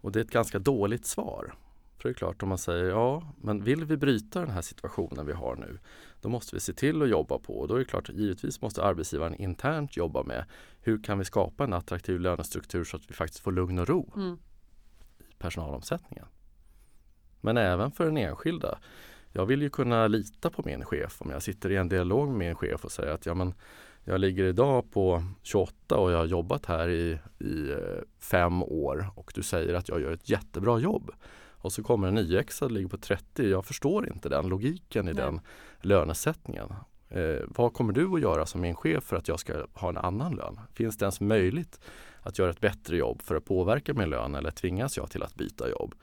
Och 0.02 0.12
det 0.12 0.20
är 0.20 0.24
ett 0.24 0.32
ganska 0.32 0.60
dåligt 0.60 1.06
svar. 1.06 1.54
För 1.98 2.10
det 2.10 2.14
är 2.14 2.18
klart 2.18 2.44
om 2.44 2.50
man 2.50 2.58
säger 2.58 2.86
ja, 2.86 3.34
men 3.42 3.64
vill 3.64 3.86
vi 3.86 3.98
bryta 3.98 4.40
den 4.40 4.50
här 4.50 4.62
situationen 4.62 5.26
vi 5.26 5.34
har 5.34 5.56
nu, 5.56 5.80
då 6.22 6.30
måste 6.30 6.56
vi 6.56 6.60
se 6.60 6.74
till 6.74 7.02
att 7.02 7.10
jobba 7.10 7.40
på. 7.40 7.60
Och 7.60 7.68
då 7.68 7.76
är 7.76 7.80
det 7.80 7.86
klart, 7.86 8.10
givetvis 8.10 8.62
måste 8.62 8.84
arbetsgivaren 8.84 9.36
internt 9.36 9.98
jobba 9.98 10.24
med 10.24 10.46
hur 10.82 11.04
kan 11.04 11.20
vi 11.20 11.26
skapa 11.26 11.64
en 11.64 11.74
attraktiv 11.74 12.20
lönestruktur 12.20 12.84
så 12.84 12.98
att 12.98 13.10
vi 13.10 13.14
faktiskt 13.14 13.44
får 13.44 13.52
lugn 13.52 13.80
och 13.80 13.88
ro 13.88 14.14
mm. 14.16 14.38
i 15.20 15.34
personalomsättningen. 15.38 16.26
Men 17.42 17.58
även 17.58 17.92
för 17.92 18.06
den 18.06 18.18
enskilda. 18.18 18.80
Jag 19.34 19.46
vill 19.46 19.62
ju 19.62 19.70
kunna 19.70 20.08
lita 20.08 20.50
på 20.50 20.62
min 20.66 20.86
chef 20.86 21.22
om 21.22 21.30
jag 21.30 21.44
sitter 21.44 21.72
i 21.72 21.76
en 21.76 21.90
dialog 21.90 22.28
med 22.28 22.38
min 22.38 22.56
chef 22.56 22.86
och 22.86 22.92
säger 22.92 23.12
att 23.12 23.26
ja, 23.26 23.34
men 23.34 23.54
jag 24.04 24.20
ligger 24.20 24.44
idag 24.44 24.92
på 24.92 25.24
28 25.44 25.98
och 25.98 26.12
jag 26.12 26.18
har 26.18 26.26
jobbat 26.26 26.66
här 26.66 26.90
i, 26.90 27.20
i 27.40 27.72
eh, 27.72 27.78
fem 28.20 28.64
år 28.64 29.10
och 29.16 29.32
du 29.36 29.44
säger 29.44 29.74
att 29.74 29.90
jag 29.90 30.02
gör 30.02 30.12
ett 30.12 30.30
jättebra 30.30 30.80
jobb 30.80 31.12
och 31.62 31.74
så 31.74 31.84
kommer 31.84 32.08
en 32.08 32.16
nyexad 32.16 32.72
ligger 32.72 32.88
på 32.88 32.98
30. 32.98 33.50
Jag 33.50 33.66
förstår 33.66 34.10
inte 34.10 34.30
den 34.30 34.48
logiken 34.48 35.08
i 35.08 35.14
Nej. 35.14 35.24
den 35.24 35.42
lönesättningen. 35.82 36.74
Eh, 37.10 37.40
vad 37.48 37.74
kommer 37.74 37.94
du 37.94 38.14
att 38.14 38.22
göra 38.22 38.46
som 38.46 38.62
min 38.62 38.76
chef 38.76 39.04
för 39.04 39.16
att 39.16 39.28
jag 39.28 39.40
ska 39.40 39.66
ha 39.74 39.90
en 39.90 39.98
annan 39.98 40.36
lön? 40.36 40.60
Finns 40.74 40.98
det 40.98 41.04
ens 41.04 41.22
möjligt 41.22 41.80
att 42.22 42.40
göra 42.40 42.50
ett 42.50 42.60
bättre 42.60 42.98
jobb 42.98 43.22
för 43.22 43.36
att 43.36 43.46
påverka 43.46 43.94
min 43.94 44.10
lön 44.10 44.36
eller 44.36 44.52
tvingas 44.52 44.98
jag 44.98 45.12
till 45.12 45.24
att 45.24 45.36
byta 45.36 45.70
jobb? 45.70 45.96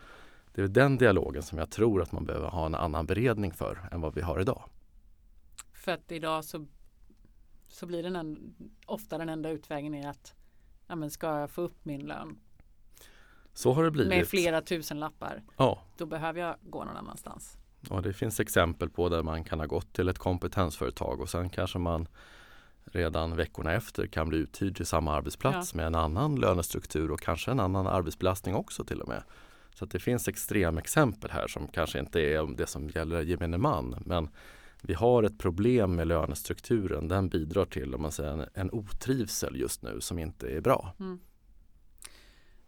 Det 0.55 0.63
är 0.63 0.69
den 0.69 0.97
dialogen 0.97 1.43
som 1.43 1.59
jag 1.59 1.71
tror 1.71 2.03
att 2.03 2.13
man 2.13 2.25
behöver 2.25 2.49
ha 2.49 2.67
en 2.67 2.75
annan 2.75 3.07
beredning 3.07 3.53
för 3.53 3.89
än 3.93 4.01
vad 4.01 4.15
vi 4.15 4.21
har 4.21 4.41
idag. 4.41 4.63
För 5.73 5.93
att 5.93 6.13
idag 6.13 6.45
så, 6.45 6.67
så 7.69 7.87
blir 7.87 8.03
den 8.03 8.17
en, 8.17 8.55
ofta 8.87 9.19
den 9.19 9.29
enda 9.29 9.51
utvägen 9.51 9.95
är 9.95 10.09
att 10.09 10.35
ja, 10.87 10.97
men 10.97 11.11
ska 11.11 11.41
jag 11.41 11.51
få 11.51 11.63
upp 11.63 11.85
min 11.85 12.07
lön 12.07 12.39
så 13.59 13.73
har 13.73 13.85
det 13.85 13.91
blivit. 13.91 14.09
Med 14.09 14.29
flera 14.29 14.61
tusen 14.61 15.01
lappar. 15.01 15.43
Ja. 15.57 15.83
Då 15.97 16.07
behöver 16.07 16.41
jag 16.41 16.57
gå 16.63 16.85
någon 16.85 16.97
annanstans. 16.97 17.59
Ja, 17.91 18.01
det 18.01 18.13
finns 18.13 18.41
exempel 18.41 18.91
på 18.91 19.09
där 19.09 19.23
man 19.23 19.45
kan 19.45 19.59
ha 19.59 19.67
gått 19.67 19.93
till 19.93 20.09
ett 20.09 20.19
kompetensföretag 20.19 21.21
och 21.21 21.29
sen 21.29 21.51
kanske 21.51 21.79
man 21.79 22.09
redan 22.85 23.37
veckorna 23.37 23.73
efter 23.73 24.07
kan 24.07 24.29
bli 24.29 24.39
uthyrd 24.39 24.77
till 24.77 24.87
samma 24.87 25.15
arbetsplats 25.15 25.73
ja. 25.73 25.77
med 25.77 25.87
en 25.87 25.95
annan 25.95 26.37
lönestruktur 26.37 27.11
och 27.11 27.21
kanske 27.21 27.51
en 27.51 27.61
annan 27.61 27.87
arbetsbelastning 27.87 28.55
också 28.55 28.85
till 28.85 29.01
och 29.01 29.09
med. 29.09 29.23
Så 29.75 29.85
det 29.87 29.99
finns 29.99 30.29
extremexempel 30.29 31.31
här 31.31 31.47
som 31.47 31.69
kanske 31.69 31.99
inte 31.99 32.21
är 32.21 32.57
det 32.57 32.67
som 32.67 32.89
gäller 32.89 33.23
gemene 33.23 33.59
man. 33.59 34.03
Men 34.07 34.29
vi 34.83 34.95
har 34.95 35.23
ett 35.23 35.39
problem 35.39 35.95
med 35.95 36.07
lönestrukturen. 36.07 37.09
Den 37.09 37.29
bidrar 37.29 37.65
till 37.65 37.95
om 37.95 38.03
man 38.03 38.13
säger, 38.13 38.33
en, 38.33 38.47
en 38.55 38.71
otrivsel 38.71 39.57
just 39.57 39.83
nu 39.83 40.01
som 40.01 40.19
inte 40.19 40.49
är 40.49 40.61
bra. 40.61 40.95
Mm. 41.01 41.21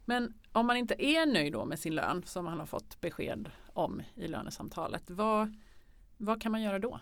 Men 0.05 0.33
om 0.51 0.67
man 0.67 0.77
inte 0.77 1.05
är 1.05 1.25
nöjd 1.25 1.53
då 1.53 1.65
med 1.65 1.79
sin 1.79 1.95
lön 1.95 2.23
som 2.25 2.45
man 2.45 2.59
har 2.59 2.65
fått 2.65 3.01
besked 3.01 3.51
om 3.73 4.01
i 4.15 4.27
lönesamtalet, 4.27 5.09
vad, 5.09 5.55
vad 6.17 6.41
kan 6.41 6.51
man 6.51 6.61
göra 6.61 6.79
då? 6.79 6.99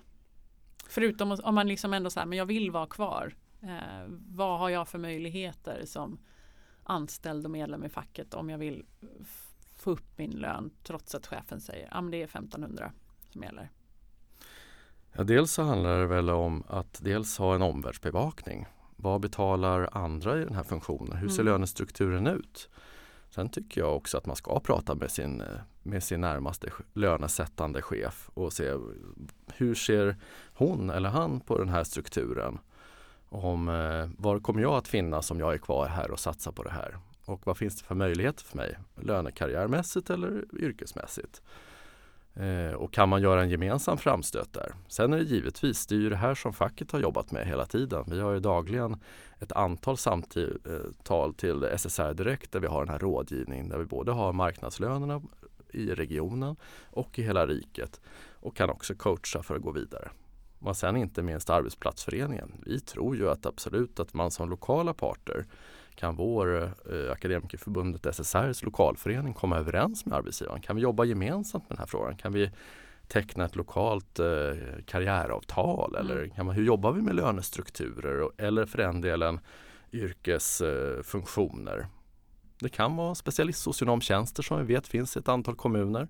Förutom 0.87 1.31
om 1.43 1.55
man 1.55 1.67
liksom 1.67 1.93
ändå 1.93 2.09
säger, 2.09 2.27
men 2.27 2.37
jag 2.37 2.45
vill 2.45 2.71
vara 2.71 2.87
kvar. 2.87 3.35
Eh, 3.61 4.07
vad 4.09 4.59
har 4.59 4.69
jag 4.69 4.87
för 4.87 4.99
möjligheter 4.99 5.85
som 5.85 6.19
anställd 6.83 7.45
och 7.45 7.51
medlem 7.51 7.83
i 7.83 7.89
facket 7.89 8.33
om 8.33 8.49
jag 8.49 8.57
vill 8.57 8.85
få 9.75 9.91
upp 9.91 10.17
min 10.17 10.31
lön 10.31 10.71
trots 10.83 11.15
att 11.15 11.27
chefen 11.27 11.61
säger 11.61 11.87
att 11.87 12.03
ah, 12.03 12.09
det 12.09 12.17
är 12.17 12.25
1500 12.25 12.91
som 13.29 13.43
gäller? 13.43 13.69
Ja, 15.19 15.23
dels 15.23 15.51
så 15.51 15.63
handlar 15.63 15.99
det 15.99 16.05
väl 16.05 16.29
om 16.29 16.63
att 16.67 16.99
dels 17.01 17.37
ha 17.37 17.55
en 17.55 17.61
omvärldsbevakning. 17.61 18.65
Vad 18.95 19.21
betalar 19.21 19.89
andra 19.91 20.41
i 20.41 20.43
den 20.43 20.55
här 20.55 20.63
funktionen? 20.63 21.17
Hur 21.17 21.29
ser 21.29 21.41
mm. 21.41 21.53
lönestrukturen 21.53 22.27
ut? 22.27 22.69
Sen 23.29 23.49
tycker 23.49 23.81
jag 23.81 23.95
också 23.95 24.17
att 24.17 24.25
man 24.25 24.35
ska 24.35 24.59
prata 24.59 24.95
med 24.95 25.11
sin, 25.11 25.43
med 25.83 26.03
sin 26.03 26.21
närmaste 26.21 26.71
lönesättande 26.93 27.81
chef 27.81 28.29
och 28.33 28.53
se 28.53 28.73
hur 29.47 29.75
ser 29.75 30.17
hon 30.53 30.89
eller 30.89 31.09
han 31.09 31.39
på 31.39 31.57
den 31.57 31.69
här 31.69 31.83
strukturen? 31.83 32.59
Om 33.29 33.69
eh, 33.69 34.09
var 34.17 34.39
kommer 34.39 34.61
jag 34.61 34.73
att 34.73 34.87
finnas 34.87 35.31
om 35.31 35.39
jag 35.39 35.53
är 35.53 35.57
kvar 35.57 35.87
här 35.87 36.11
och 36.11 36.19
satsar 36.19 36.51
på 36.51 36.63
det 36.63 36.71
här? 36.71 36.97
Och 37.25 37.47
vad 37.47 37.57
finns 37.57 37.77
det 37.77 37.85
för 37.85 37.95
möjligheter 37.95 38.43
för 38.43 38.57
mig? 38.57 38.77
Lönekarriärmässigt 38.95 40.09
eller 40.09 40.45
yrkesmässigt? 40.53 41.41
Eh, 42.35 42.73
och 42.73 42.93
kan 42.93 43.09
man 43.09 43.21
göra 43.21 43.41
en 43.41 43.49
gemensam 43.49 43.97
framstöt 43.97 44.53
där? 44.53 44.73
Sen 44.87 45.13
är 45.13 45.17
det 45.17 45.23
givetvis, 45.23 45.87
det 45.87 45.95
är 45.95 45.99
ju 45.99 46.09
det 46.09 46.15
här 46.15 46.35
som 46.35 46.53
facket 46.53 46.91
har 46.91 46.99
jobbat 46.99 47.31
med 47.31 47.47
hela 47.47 47.65
tiden. 47.65 48.03
Vi 48.07 48.19
har 48.19 48.31
ju 48.31 48.39
dagligen 48.39 48.99
ett 49.39 49.51
antal 49.51 49.97
samtal 49.97 51.33
till 51.33 51.67
SSR 51.77 52.13
Direkt 52.13 52.51
där 52.51 52.59
vi 52.59 52.67
har 52.67 52.85
den 52.85 52.91
här 52.91 52.99
rådgivningen 52.99 53.69
där 53.69 53.77
vi 53.77 53.85
både 53.85 54.11
har 54.11 54.33
marknadslönerna 54.33 55.21
i 55.71 55.93
regionen 55.93 56.55
och 56.89 57.19
i 57.19 57.23
hela 57.23 57.47
riket 57.47 58.01
och 58.33 58.55
kan 58.55 58.69
också 58.69 58.95
coacha 58.95 59.43
för 59.43 59.55
att 59.55 59.61
gå 59.61 59.71
vidare. 59.71 60.09
Och 60.59 60.77
sen 60.77 60.97
inte 60.97 61.23
minst 61.23 61.49
Arbetsplatsföreningen. 61.49 62.51
Vi 62.65 62.79
tror 62.79 63.15
ju 63.15 63.29
att 63.29 63.45
absolut 63.45 63.99
att 63.99 64.13
man 64.13 64.31
som 64.31 64.49
lokala 64.49 64.93
parter 64.93 65.45
kan 65.99 66.15
vår 66.15 66.63
eh, 66.63 67.11
Akademikerförbundet 67.11 68.05
SSRs 68.05 68.63
lokalförening 68.63 69.33
komma 69.33 69.57
överens 69.57 70.05
med 70.05 70.17
arbetsgivaren? 70.17 70.61
Kan 70.61 70.75
vi 70.75 70.81
jobba 70.81 71.05
gemensamt 71.05 71.69
med 71.69 71.77
den 71.77 71.79
här 71.79 71.85
frågan? 71.85 72.17
Kan 72.17 72.33
vi 72.33 72.51
teckna 73.07 73.45
ett 73.45 73.55
lokalt 73.55 74.19
eh, 74.19 74.25
karriäravtal? 74.85 75.95
Mm. 75.95 76.05
Eller 76.05 76.27
kan 76.27 76.45
man, 76.45 76.55
hur 76.55 76.65
jobbar 76.65 76.91
vi 76.91 77.01
med 77.01 77.15
lönestrukturer? 77.15 78.29
Eller 78.37 78.65
för 78.65 78.77
den 78.77 79.01
delen 79.01 79.39
yrkesfunktioner. 79.91 81.87
Det 82.59 82.69
kan 82.69 82.95
vara 82.95 83.15
specialistsocionomtjänster 83.15 84.43
som 84.43 84.59
vi 84.59 84.73
vet 84.73 84.87
finns 84.87 85.15
i 85.15 85.19
ett 85.19 85.27
antal 85.27 85.55
kommuner. 85.55 86.07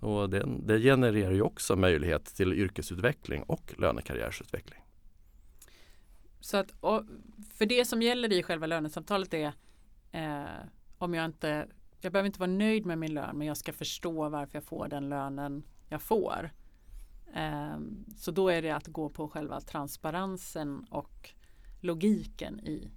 Och 0.00 0.30
det, 0.30 0.44
det 0.66 0.78
genererar 0.78 1.32
ju 1.32 1.42
också 1.42 1.76
möjlighet 1.76 2.24
till 2.24 2.52
yrkesutveckling 2.52 3.42
och 3.42 3.74
lönekarriärsutveckling. 3.78 4.80
Så 6.40 6.56
att, 6.56 6.72
för 7.54 7.66
det 7.66 7.84
som 7.84 8.02
gäller 8.02 8.32
i 8.32 8.42
själva 8.42 8.66
lönesamtalet 8.66 9.34
är 9.34 9.52
eh, 10.12 10.44
om 10.98 11.14
jag 11.14 11.24
inte, 11.24 11.68
jag 12.00 12.12
behöver 12.12 12.26
inte 12.26 12.40
vara 12.40 12.50
nöjd 12.50 12.86
med 12.86 12.98
min 12.98 13.14
lön 13.14 13.38
men 13.38 13.46
jag 13.46 13.56
ska 13.56 13.72
förstå 13.72 14.28
varför 14.28 14.56
jag 14.56 14.64
får 14.64 14.88
den 14.88 15.08
lönen 15.08 15.62
jag 15.88 16.02
får. 16.02 16.50
Eh, 17.34 17.78
så 18.16 18.30
då 18.30 18.48
är 18.48 18.62
det 18.62 18.70
att 18.70 18.86
gå 18.86 19.08
på 19.08 19.28
själva 19.28 19.60
transparensen 19.60 20.86
och 20.90 21.30
logiken 21.80 22.60
i 22.60 22.90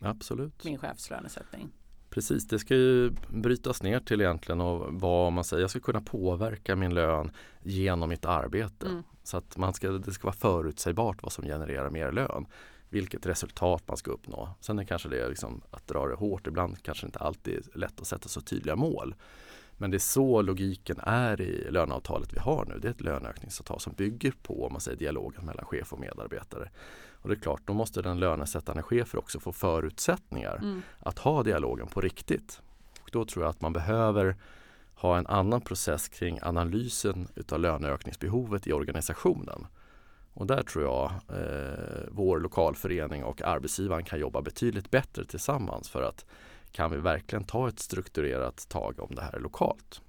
Absolut. 0.00 0.64
min 0.64 0.78
chefslönesättning. 0.78 1.72
Precis, 2.10 2.46
det 2.46 2.58
ska 2.58 2.74
ju 2.74 3.10
brytas 3.30 3.82
ner 3.82 4.00
till 4.00 4.20
egentligen 4.20 4.60
och 4.60 5.00
vad 5.00 5.32
man 5.32 5.44
säger, 5.44 5.60
jag 5.60 5.70
ska 5.70 5.80
kunna 5.80 6.00
påverka 6.00 6.76
min 6.76 6.94
lön 6.94 7.30
genom 7.62 8.08
mitt 8.08 8.24
arbete. 8.24 8.86
Mm. 8.86 9.02
Så 9.22 9.36
att 9.36 9.56
man 9.56 9.74
ska, 9.74 9.88
det 9.90 10.12
ska 10.12 10.24
vara 10.24 10.36
förutsägbart 10.36 11.22
vad 11.22 11.32
som 11.32 11.44
genererar 11.44 11.90
mer 11.90 12.12
lön. 12.12 12.46
Vilket 12.88 13.26
resultat 13.26 13.82
man 13.86 13.96
ska 13.96 14.10
uppnå. 14.10 14.48
Sen 14.60 14.78
är 14.78 14.84
kanske 14.84 15.08
det 15.08 15.28
liksom 15.28 15.62
att 15.70 15.86
dra 15.86 16.06
det 16.06 16.14
hårt, 16.14 16.46
ibland 16.46 16.82
kanske 16.82 17.06
inte 17.06 17.18
alltid 17.18 17.68
är 17.74 17.78
lätt 17.78 18.00
att 18.00 18.06
sätta 18.06 18.28
så 18.28 18.40
tydliga 18.40 18.76
mål. 18.76 19.14
Men 19.82 19.90
det 19.90 19.96
är 19.96 19.98
så 19.98 20.42
logiken 20.42 21.00
är 21.02 21.40
i 21.40 21.70
löneavtalet 21.70 22.32
vi 22.32 22.38
har 22.38 22.64
nu. 22.64 22.78
Det 22.78 22.88
är 22.88 22.90
ett 22.90 23.00
löneökningsavtal 23.00 23.80
som 23.80 23.92
bygger 23.92 24.32
på 24.42 24.66
om 24.66 24.72
man 24.72 24.80
säger, 24.80 24.98
dialogen 24.98 25.44
mellan 25.44 25.64
chef 25.64 25.92
och 25.92 26.00
medarbetare. 26.00 26.70
Och 27.12 27.28
det 27.28 27.34
är 27.34 27.38
klart, 27.38 27.62
då 27.64 27.72
måste 27.72 28.02
den 28.02 28.20
lönesättande 28.20 28.82
chefen 28.82 29.18
också 29.18 29.40
få 29.40 29.52
förutsättningar 29.52 30.56
mm. 30.56 30.82
att 30.98 31.18
ha 31.18 31.42
dialogen 31.42 31.86
på 31.86 32.00
riktigt. 32.00 32.62
Och 33.02 33.08
då 33.12 33.24
tror 33.24 33.44
jag 33.44 33.50
att 33.50 33.60
man 33.60 33.72
behöver 33.72 34.36
ha 35.02 35.18
en 35.18 35.26
annan 35.26 35.60
process 35.60 36.08
kring 36.08 36.38
analysen 36.42 37.28
utav 37.34 37.60
löneökningsbehovet 37.60 38.66
i 38.66 38.72
organisationen. 38.72 39.66
Och 40.34 40.46
där 40.46 40.62
tror 40.62 40.84
jag 40.84 41.10
eh, 41.28 42.08
vår 42.10 42.40
lokalförening 42.40 43.24
och 43.24 43.42
arbetsgivaren 43.42 44.04
kan 44.04 44.18
jobba 44.18 44.42
betydligt 44.42 44.90
bättre 44.90 45.24
tillsammans 45.24 45.90
för 45.90 46.02
att 46.02 46.24
kan 46.72 46.90
vi 46.90 46.96
verkligen 46.96 47.44
ta 47.44 47.68
ett 47.68 47.78
strukturerat 47.78 48.68
tag 48.68 49.00
om 49.00 49.14
det 49.14 49.22
här 49.22 49.40
lokalt. 49.40 50.00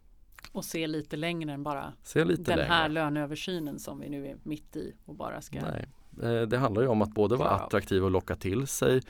Och 0.52 0.66
se 0.66 0.88
lite 0.88 1.16
längre 1.16 1.52
än 1.52 1.64
bara 1.64 1.94
den 2.14 2.58
längre. 2.58 2.62
här 2.64 2.90
löneöversynen 2.90 3.80
som 3.80 4.00
vi 4.00 4.10
nu 4.10 4.28
är 4.28 4.38
mitt 4.44 4.76
i 4.76 4.94
och 5.06 5.16
bara 5.16 5.42
ska 5.42 5.62
Nej. 5.62 5.88
Eh, 6.22 6.42
det 6.42 6.58
handlar 6.58 6.82
ju 6.82 6.88
om 6.88 7.02
att 7.02 7.14
både 7.14 7.36
vara 7.36 7.50
attraktiv 7.50 8.04
och 8.04 8.12
locka 8.12 8.36
till 8.36 8.68
sig 8.68 9.02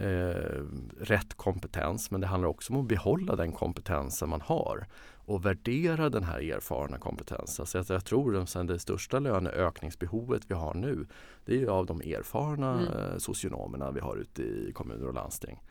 eh, 0.00 0.62
rätt 1.00 1.34
kompetens 1.34 2.10
men 2.10 2.20
det 2.20 2.26
handlar 2.26 2.48
också 2.48 2.72
om 2.72 2.80
att 2.80 2.88
behålla 2.88 3.36
den 3.36 3.52
kompetensen 3.52 4.28
man 4.28 4.40
har 4.40 4.86
och 5.28 5.46
värdera 5.46 6.10
den 6.10 6.24
här 6.24 6.38
erfarna 6.38 6.98
kompetensen. 6.98 7.66
Så 7.66 7.78
jag 7.88 8.04
tror 8.04 8.36
att 8.36 8.68
det 8.68 8.78
största 8.78 9.18
löneökningsbehovet 9.18 10.42
vi 10.48 10.54
har 10.54 10.74
nu 10.74 11.06
det 11.44 11.62
är 11.62 11.66
av 11.66 11.86
de 11.86 12.00
erfarna 12.00 12.80
mm. 12.80 12.88
Eh, 12.88 13.18
socionomerna 13.18 13.90
vi 13.90 14.00
har 14.00 14.16
ute 14.16 14.42
i 14.42 14.72
kommuner 14.74 15.06
och 15.06 15.14
landsting. 15.14 15.62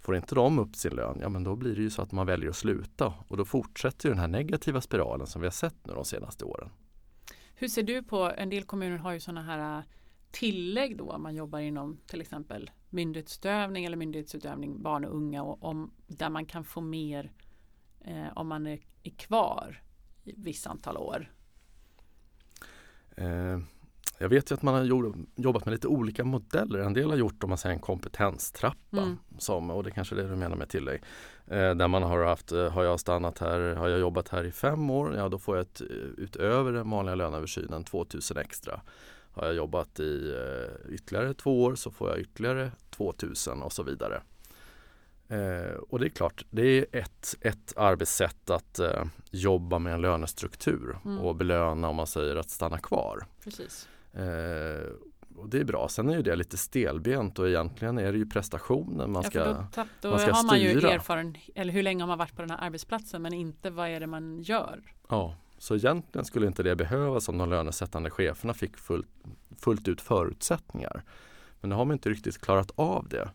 Får 0.00 0.16
inte 0.16 0.34
de 0.34 0.58
upp 0.58 0.76
sin 0.76 0.92
lön, 0.92 1.18
ja 1.20 1.28
men 1.28 1.44
då 1.44 1.56
blir 1.56 1.74
det 1.74 1.82
ju 1.82 1.90
så 1.90 2.02
att 2.02 2.12
man 2.12 2.26
väljer 2.26 2.50
att 2.50 2.56
sluta 2.56 3.14
och 3.28 3.36
då 3.36 3.44
fortsätter 3.44 4.08
den 4.08 4.18
här 4.18 4.28
negativa 4.28 4.80
spiralen 4.80 5.26
som 5.26 5.40
vi 5.40 5.46
har 5.46 5.52
sett 5.52 5.86
nu 5.86 5.94
de 5.94 6.04
senaste 6.04 6.44
åren. 6.44 6.68
Hur 7.54 7.68
ser 7.68 7.82
du 7.82 8.02
på, 8.02 8.32
en 8.36 8.50
del 8.50 8.64
kommuner 8.64 8.98
har 8.98 9.12
ju 9.12 9.20
sådana 9.20 9.42
här 9.42 9.78
äh, 9.78 9.84
tillägg 10.30 10.96
då 10.96 11.18
man 11.18 11.34
jobbar 11.34 11.58
inom 11.58 11.98
till 12.06 12.20
exempel 12.20 12.70
myndighetsutövning 12.92 13.84
eller 13.84 13.96
myndighetsutövning 13.96 14.82
barn 14.82 15.04
och 15.04 15.16
unga 15.16 15.42
och 15.42 15.64
om, 15.64 15.90
där 16.06 16.30
man 16.30 16.46
kan 16.46 16.64
få 16.64 16.80
mer 16.80 17.32
eh, 18.00 18.26
om 18.34 18.48
man 18.48 18.66
är, 18.66 18.80
är 19.02 19.10
kvar 19.10 19.82
i 20.24 20.34
vissa 20.36 20.70
antal 20.70 20.96
år. 20.96 21.32
Eh, 23.16 23.58
jag 24.18 24.28
vet 24.28 24.50
ju 24.50 24.54
att 24.54 24.62
man 24.62 24.74
har 24.74 24.84
jobbat 25.36 25.64
med 25.64 25.72
lite 25.72 25.88
olika 25.88 26.24
modeller. 26.24 26.78
En 26.78 26.92
del 26.92 27.10
har 27.10 27.16
gjort 27.16 27.44
om 27.44 27.48
man 27.48 27.58
säger 27.58 27.74
en 27.74 27.80
kompetenstrappa. 27.80 29.02
Mm. 29.02 29.18
Som, 29.38 29.70
och 29.70 29.84
det 29.84 29.90
kanske 29.90 30.14
är 30.14 30.16
det 30.16 30.28
du 30.28 30.36
menar 30.36 30.56
med 30.56 30.68
tillägg. 30.68 31.02
Eh, 31.46 31.74
där 31.74 31.88
man 31.88 32.02
har 32.02 32.24
haft, 32.24 32.52
eh, 32.52 32.70
har 32.70 32.84
jag 32.84 33.00
stannat 33.00 33.38
här, 33.38 33.74
har 33.74 33.88
jag 33.88 34.00
jobbat 34.00 34.28
här 34.28 34.44
i 34.44 34.50
fem 34.52 34.90
år, 34.90 35.14
ja 35.16 35.28
då 35.28 35.38
får 35.38 35.56
jag 35.56 35.62
ett, 35.62 35.80
eh, 35.80 35.86
utöver 36.16 36.72
den 36.72 36.90
vanliga 36.90 37.14
löneöversynen 37.14 37.84
2000 37.84 38.36
extra. 38.36 38.80
Har 39.32 39.46
jag 39.46 39.54
jobbat 39.54 40.00
i 40.00 40.34
eh, 40.34 40.94
ytterligare 40.94 41.34
två 41.34 41.62
år 41.62 41.74
så 41.74 41.90
får 41.90 42.10
jag 42.10 42.18
ytterligare 42.18 42.70
2000 42.90 43.62
och 43.62 43.72
så 43.72 43.82
vidare. 43.82 44.22
Eh, 45.28 45.74
och 45.88 45.98
det 45.98 46.06
är 46.06 46.10
klart, 46.10 46.44
det 46.50 46.62
är 46.62 46.86
ett, 46.92 47.34
ett 47.40 47.72
arbetssätt 47.76 48.50
att 48.50 48.78
eh, 48.78 49.04
jobba 49.30 49.78
med 49.78 49.94
en 49.94 50.00
lönestruktur 50.00 50.98
mm. 51.04 51.18
och 51.18 51.36
belöna 51.36 51.88
om 51.88 51.96
man 51.96 52.06
säger 52.06 52.36
att 52.36 52.50
stanna 52.50 52.78
kvar. 52.78 53.26
Precis. 53.44 53.88
Eh, 54.12 54.92
och 55.36 55.48
det 55.48 55.60
är 55.60 55.64
bra. 55.64 55.88
Sen 55.88 56.08
är 56.08 56.16
ju 56.16 56.22
det 56.22 56.36
lite 56.36 56.56
stelbent 56.56 57.38
och 57.38 57.48
egentligen 57.48 57.98
är 57.98 58.12
det 58.12 58.18
ju 58.18 58.26
prestationen 58.26 59.12
man 59.12 59.22
ska, 59.22 59.44
då, 59.44 59.66
tapp, 59.72 59.88
då 60.00 60.10
man 60.10 60.18
ska 60.18 60.32
har 60.32 60.44
man 60.44 60.56
styra. 60.56 60.90
ju 60.90 60.94
erfaren, 60.94 61.36
eller 61.54 61.72
hur 61.72 61.82
länge 61.82 62.02
har 62.02 62.08
man 62.08 62.18
varit 62.18 62.36
på 62.36 62.42
den 62.42 62.50
här 62.50 62.66
arbetsplatsen 62.66 63.22
men 63.22 63.32
inte 63.32 63.70
vad 63.70 63.88
är 63.88 64.00
det 64.00 64.06
man 64.06 64.42
gör. 64.42 64.82
Ja, 65.08 65.36
så 65.62 65.74
egentligen 65.74 66.24
skulle 66.24 66.46
inte 66.46 66.62
det 66.62 66.76
behövas 66.76 67.28
om 67.28 67.38
de 67.38 67.50
lönesättande 67.50 68.10
cheferna 68.10 68.54
fick 68.54 68.76
fullt, 68.76 69.08
fullt 69.58 69.88
ut 69.88 70.00
förutsättningar. 70.00 71.02
Men 71.60 71.70
nu 71.70 71.76
har 71.76 71.84
man 71.84 71.92
inte 71.92 72.10
riktigt 72.10 72.38
klarat 72.38 72.72
av 72.74 73.08
det. 73.08 73.30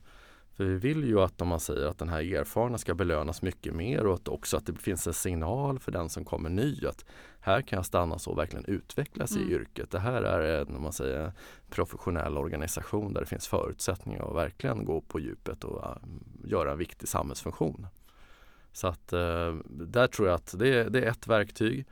För 0.55 0.63
vi 0.63 0.75
vill 0.75 1.03
ju 1.03 1.19
att 1.21 1.41
om 1.41 1.47
man 1.47 1.59
säger 1.59 1.87
att 1.87 1.97
den 1.97 2.09
här 2.09 2.33
erfarna 2.33 2.77
ska 2.77 2.93
belönas 2.93 3.41
mycket 3.41 3.73
mer 3.73 4.05
och 4.05 4.13
att 4.13 4.27
också 4.27 4.57
att 4.57 4.65
det 4.65 4.73
finns 4.73 5.07
en 5.07 5.13
signal 5.13 5.79
för 5.79 5.91
den 5.91 6.09
som 6.09 6.25
kommer 6.25 6.49
ny 6.49 6.85
att 6.85 7.05
här 7.39 7.61
kan 7.61 7.77
jag 7.77 7.85
stanna 7.85 8.19
så 8.19 8.31
och 8.31 8.37
verkligen 8.37 8.65
utvecklas 8.65 9.35
mm. 9.35 9.49
i 9.49 9.53
yrket. 9.53 9.91
Det 9.91 9.99
här 9.99 10.21
är 10.21 10.61
en 10.61 10.75
om 10.75 10.83
man 10.83 10.93
säger, 10.93 11.31
professionell 11.69 12.37
organisation 12.37 13.13
där 13.13 13.21
det 13.21 13.27
finns 13.27 13.47
förutsättningar 13.47 14.29
att 14.29 14.35
verkligen 14.35 14.85
gå 14.85 15.01
på 15.01 15.19
djupet 15.19 15.63
och 15.63 15.77
uh, 15.77 15.97
göra 16.43 16.71
en 16.71 16.77
viktig 16.77 17.07
samhällsfunktion. 17.07 17.87
Så 18.71 18.87
att 18.87 19.13
uh, 19.13 19.55
där 19.69 20.07
tror 20.07 20.27
jag 20.27 20.35
att 20.35 20.55
det, 20.59 20.83
det 20.83 21.01
är 21.01 21.11
ett 21.11 21.27
verktyg. 21.27 21.85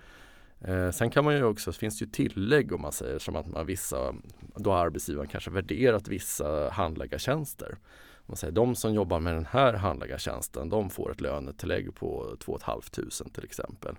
Eh, 0.61 0.91
sen 0.91 1.09
kan 1.09 1.25
man 1.25 1.35
ju 1.35 1.43
också, 1.43 1.71
finns 1.71 1.99
det 1.99 2.05
ju 2.05 2.11
tillägg 2.11 2.73
om 2.73 2.81
man 2.81 2.91
säger 2.91 3.19
som 3.19 3.35
att 3.35 3.47
man 3.47 3.65
vissa, 3.65 4.15
då 4.55 4.71
har 4.71 4.85
arbetsgivaren 4.85 5.27
kanske 5.27 5.51
värderat 5.51 6.07
vissa 6.07 6.69
handläggartjänster 6.69 7.77
man 8.25 8.37
säger, 8.37 8.51
de 8.53 8.75
som 8.75 8.93
jobbar 8.93 9.19
med 9.19 9.33
den 9.33 9.45
här 9.45 9.73
handläggartjänsten 9.73 10.69
de 10.69 10.89
får 10.89 11.11
ett 11.11 11.21
lönetillägg 11.21 11.95
på 11.95 12.37
2 12.39 12.59
500 12.59 13.11
till 13.33 13.43
exempel. 13.43 13.95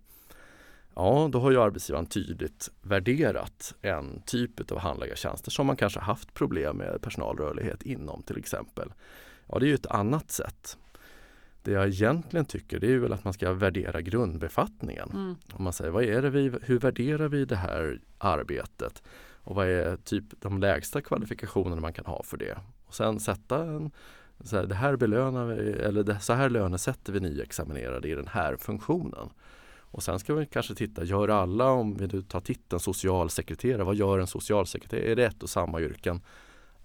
Ja, 0.94 1.28
då 1.32 1.40
har 1.40 1.50
ju 1.50 1.60
arbetsgivaren 1.60 2.06
tydligt 2.06 2.70
värderat 2.82 3.74
en 3.82 4.22
typ 4.26 4.70
av 4.70 4.78
handläggartjänster 4.78 5.50
som 5.50 5.66
man 5.66 5.76
kanske 5.76 6.00
haft 6.00 6.34
problem 6.34 6.76
med 6.76 7.02
personalrörlighet 7.02 7.82
inom 7.82 8.22
till 8.22 8.38
exempel. 8.38 8.92
Ja, 9.46 9.58
det 9.58 9.66
är 9.66 9.68
ju 9.68 9.74
ett 9.74 9.86
annat 9.86 10.30
sätt. 10.30 10.78
Det 11.66 11.72
jag 11.72 11.87
egentligen 11.88 12.46
tycker 12.46 12.81
det 12.81 12.92
är 12.92 12.98
väl 12.98 13.12
att 13.12 13.24
man 13.24 13.33
ska 13.33 13.52
värdera 13.52 14.00
grundbefattningen. 14.00 15.11
Mm. 15.12 15.37
Om 15.52 15.64
man 15.64 15.72
säger, 15.72 15.90
vad 15.90 16.05
är 16.05 16.22
det 16.22 16.31
vi, 16.31 16.52
hur 16.62 16.79
värderar 16.79 17.29
vi 17.29 17.44
det 17.44 17.57
här 17.57 18.00
arbetet? 18.18 19.02
Och 19.42 19.55
vad 19.55 19.66
är 19.66 19.96
typ 19.96 20.24
de 20.40 20.59
lägsta 20.59 21.00
kvalifikationerna 21.00 21.81
man 21.81 21.92
kan 21.92 22.07
ha 22.07 22.22
för 22.22 22.37
det? 22.37 22.59
Och 22.87 22.94
sen 22.94 23.20
sätta 23.20 23.62
en 23.62 23.90
så 24.44 24.57
här, 24.57 24.66
det 24.66 24.74
här 24.74 24.96
belönar 24.96 25.46
vi, 25.46 25.70
eller 25.70 26.02
det, 26.02 26.20
så 26.20 26.33
här 26.33 26.50
lönesätter 26.50 27.12
vi 27.12 27.20
nyexaminerade 27.20 28.09
i 28.09 28.14
den 28.14 28.29
här 28.29 28.57
funktionen. 28.57 29.29
Och 29.79 30.02
sen 30.02 30.18
ska 30.18 30.35
vi 30.35 30.46
kanske 30.46 30.74
titta, 30.74 31.05
gör 31.05 31.29
alla, 31.29 31.70
om 31.70 31.96
vi 31.96 32.07
nu 32.07 32.22
tar 32.22 32.40
titeln 32.40 32.81
socialsekreterare, 32.81 33.85
vad 33.85 33.96
gör 33.96 34.18
en 34.18 34.26
socialsekreterare? 34.26 35.12
Är 35.12 35.16
det 35.16 35.24
ett 35.24 35.42
och 35.42 35.50
samma 35.50 35.81
yrken? 35.81 36.20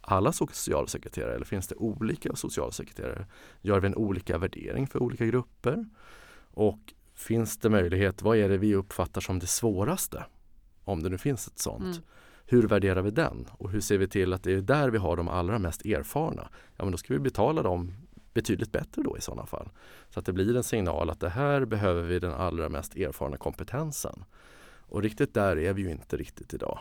Alla 0.02 0.32
socialsekreterare 0.32 1.36
eller 1.36 1.46
finns 1.46 1.68
det 1.68 1.76
olika 1.76 2.36
socialsekreterare? 2.36 3.26
Gör 3.62 3.80
vi 3.80 3.88
en 3.88 3.96
olika 3.96 4.38
värdering 4.38 4.88
för 4.88 5.04
olika 5.04 5.26
grupper? 5.26 5.86
Och 6.54 6.94
finns 7.16 7.58
det 7.58 7.70
möjlighet, 7.70 8.22
vad 8.22 8.38
är 8.38 8.50
det 8.50 8.58
vi 8.58 8.76
uppfattar 8.76 9.22
som 9.22 9.40
det 9.40 9.48
svåraste? 9.48 10.26
Om 10.84 11.04
det 11.04 11.10
nu 11.10 11.18
finns 11.18 11.48
ett 11.48 11.60
sånt. 11.60 11.84
Mm. 11.84 12.04
Hur 12.46 12.68
värderar 12.68 13.02
vi 13.02 13.12
den? 13.12 13.48
Och 13.52 13.70
hur 13.70 13.82
ser 13.82 13.98
vi 13.98 14.08
till 14.08 14.34
att 14.34 14.44
det 14.44 14.52
är 14.52 14.62
där 14.62 14.90
vi 14.90 14.98
har 14.98 15.18
de 15.18 15.28
allra 15.28 15.60
mest 15.60 15.86
erfarna? 15.86 16.50
Ja 16.78 16.84
men 16.84 16.92
då 16.92 16.98
ska 16.98 17.14
vi 17.14 17.20
betala 17.20 17.62
dem 17.62 17.94
betydligt 18.34 18.72
bättre 18.72 19.02
då 19.02 19.18
i 19.18 19.22
sådana 19.22 19.46
fall. 19.46 19.70
Så 20.10 20.20
att 20.20 20.26
det 20.26 20.34
blir 20.34 20.56
en 20.56 20.64
signal 20.64 21.10
att 21.10 21.20
det 21.20 21.30
här 21.30 21.66
behöver 21.66 22.04
vi 22.04 22.20
den 22.20 22.34
allra 22.34 22.70
mest 22.70 22.96
erfarna 22.96 23.38
kompetensen. 23.38 24.24
Och 24.92 25.02
riktigt 25.02 25.34
där 25.34 25.58
är 25.58 25.74
vi 25.74 25.82
ju 25.82 25.92
inte 25.92 26.18
riktigt 26.18 26.54
idag. 26.54 26.80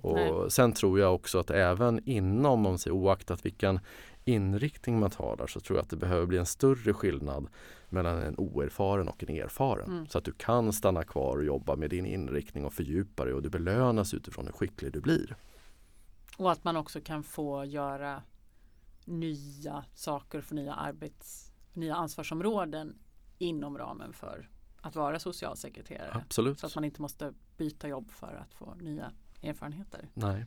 Och 0.00 0.14
Nej. 0.14 0.50
sen 0.50 0.72
tror 0.72 1.00
jag 1.00 1.14
också 1.14 1.38
att 1.38 1.50
även 1.50 2.00
inom, 2.08 2.66
om 2.66 2.78
sig 2.78 2.92
oaktat 2.92 3.46
vilken 3.46 3.80
inriktning 4.24 5.00
man 5.00 5.10
talar 5.10 5.46
så 5.46 5.60
tror 5.60 5.78
jag 5.78 5.82
att 5.82 5.90
det 5.90 5.96
behöver 5.96 6.26
bli 6.26 6.38
en 6.38 6.46
större 6.46 6.94
skillnad 6.94 7.48
mellan 7.88 8.22
en 8.22 8.34
oerfaren 8.38 9.08
och 9.08 9.22
en 9.22 9.36
erfaren. 9.36 9.90
Mm. 9.90 10.06
Så 10.06 10.18
att 10.18 10.24
du 10.24 10.32
kan 10.32 10.72
stanna 10.72 11.04
kvar 11.04 11.36
och 11.36 11.44
jobba 11.44 11.76
med 11.76 11.90
din 11.90 12.06
inriktning 12.06 12.64
och 12.64 12.72
fördjupa 12.72 13.24
dig 13.24 13.34
och 13.34 13.42
du 13.42 13.50
belönas 13.50 14.14
utifrån 14.14 14.46
hur 14.46 14.52
skicklig 14.52 14.92
du 14.92 15.00
blir. 15.00 15.36
Och 16.36 16.52
att 16.52 16.64
man 16.64 16.76
också 16.76 17.00
kan 17.00 17.22
få 17.22 17.64
göra 17.64 18.22
nya 19.04 19.84
saker, 19.94 20.40
få 20.40 20.54
nya 20.54 20.74
arbets, 20.74 21.52
nya 21.72 21.94
ansvarsområden 21.94 22.98
inom 23.38 23.78
ramen 23.78 24.12
för 24.12 24.48
att 24.80 24.96
vara 24.96 25.18
socialsekreterare. 25.18 26.22
Absolut. 26.26 26.60
Så 26.60 26.66
att 26.66 26.74
man 26.74 26.84
inte 26.84 27.02
måste 27.02 27.32
byta 27.56 27.88
jobb 27.88 28.10
för 28.10 28.34
att 28.34 28.54
få 28.54 28.74
nya 28.74 29.12
erfarenheter. 29.42 30.08
Nej. 30.14 30.44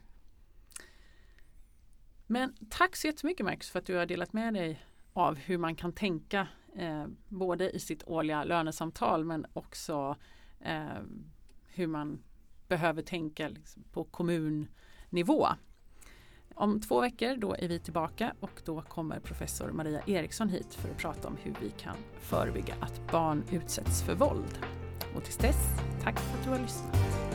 Men 2.28 2.56
tack 2.70 2.96
så 2.96 3.08
jättemycket 3.08 3.46
Max 3.46 3.70
för 3.70 3.80
att 3.80 3.86
du 3.86 3.96
har 3.96 4.06
delat 4.06 4.34
med 4.34 4.54
dig 4.54 4.86
av 5.14 5.36
hur 5.36 5.58
man 5.58 5.76
kan 5.76 5.94
tänka 5.94 6.48
eh, 6.76 7.06
både 7.28 7.72
i 7.72 7.80
sitt 7.80 8.04
årliga 8.08 8.44
lönesamtal 8.44 9.26
men 9.26 9.46
också 9.54 10.16
eh, 10.60 11.02
hur 11.68 11.88
man 11.88 12.24
behöver 12.68 13.02
tänka 13.02 13.48
liksom, 13.48 13.84
på 13.92 14.04
kommunnivå. 14.04 15.48
Om 16.56 16.82
två 16.82 17.02
veckor 17.02 17.38
då 17.38 17.56
är 17.56 17.68
vi 17.68 17.80
tillbaka 17.80 18.34
och 18.40 18.62
då 18.66 18.82
kommer 18.82 19.20
professor 19.20 19.72
Maria 19.72 20.02
Eriksson 20.08 20.50
hit 20.50 20.74
för 20.74 20.90
att 20.90 20.98
prata 20.98 21.28
om 21.28 21.38
hur 21.38 21.56
vi 21.62 21.70
kan 21.70 21.96
förebygga 22.20 22.76
att 22.80 23.12
barn 23.12 23.44
utsätts 23.52 24.04
för 24.04 24.16
våld. 24.16 24.60
Och 25.16 25.24
tills 25.24 25.38
dess, 25.38 25.80
tack 26.04 26.20
för 26.20 26.38
att 26.38 26.44
du 26.44 26.50
har 26.50 26.60
lyssnat. 26.60 27.31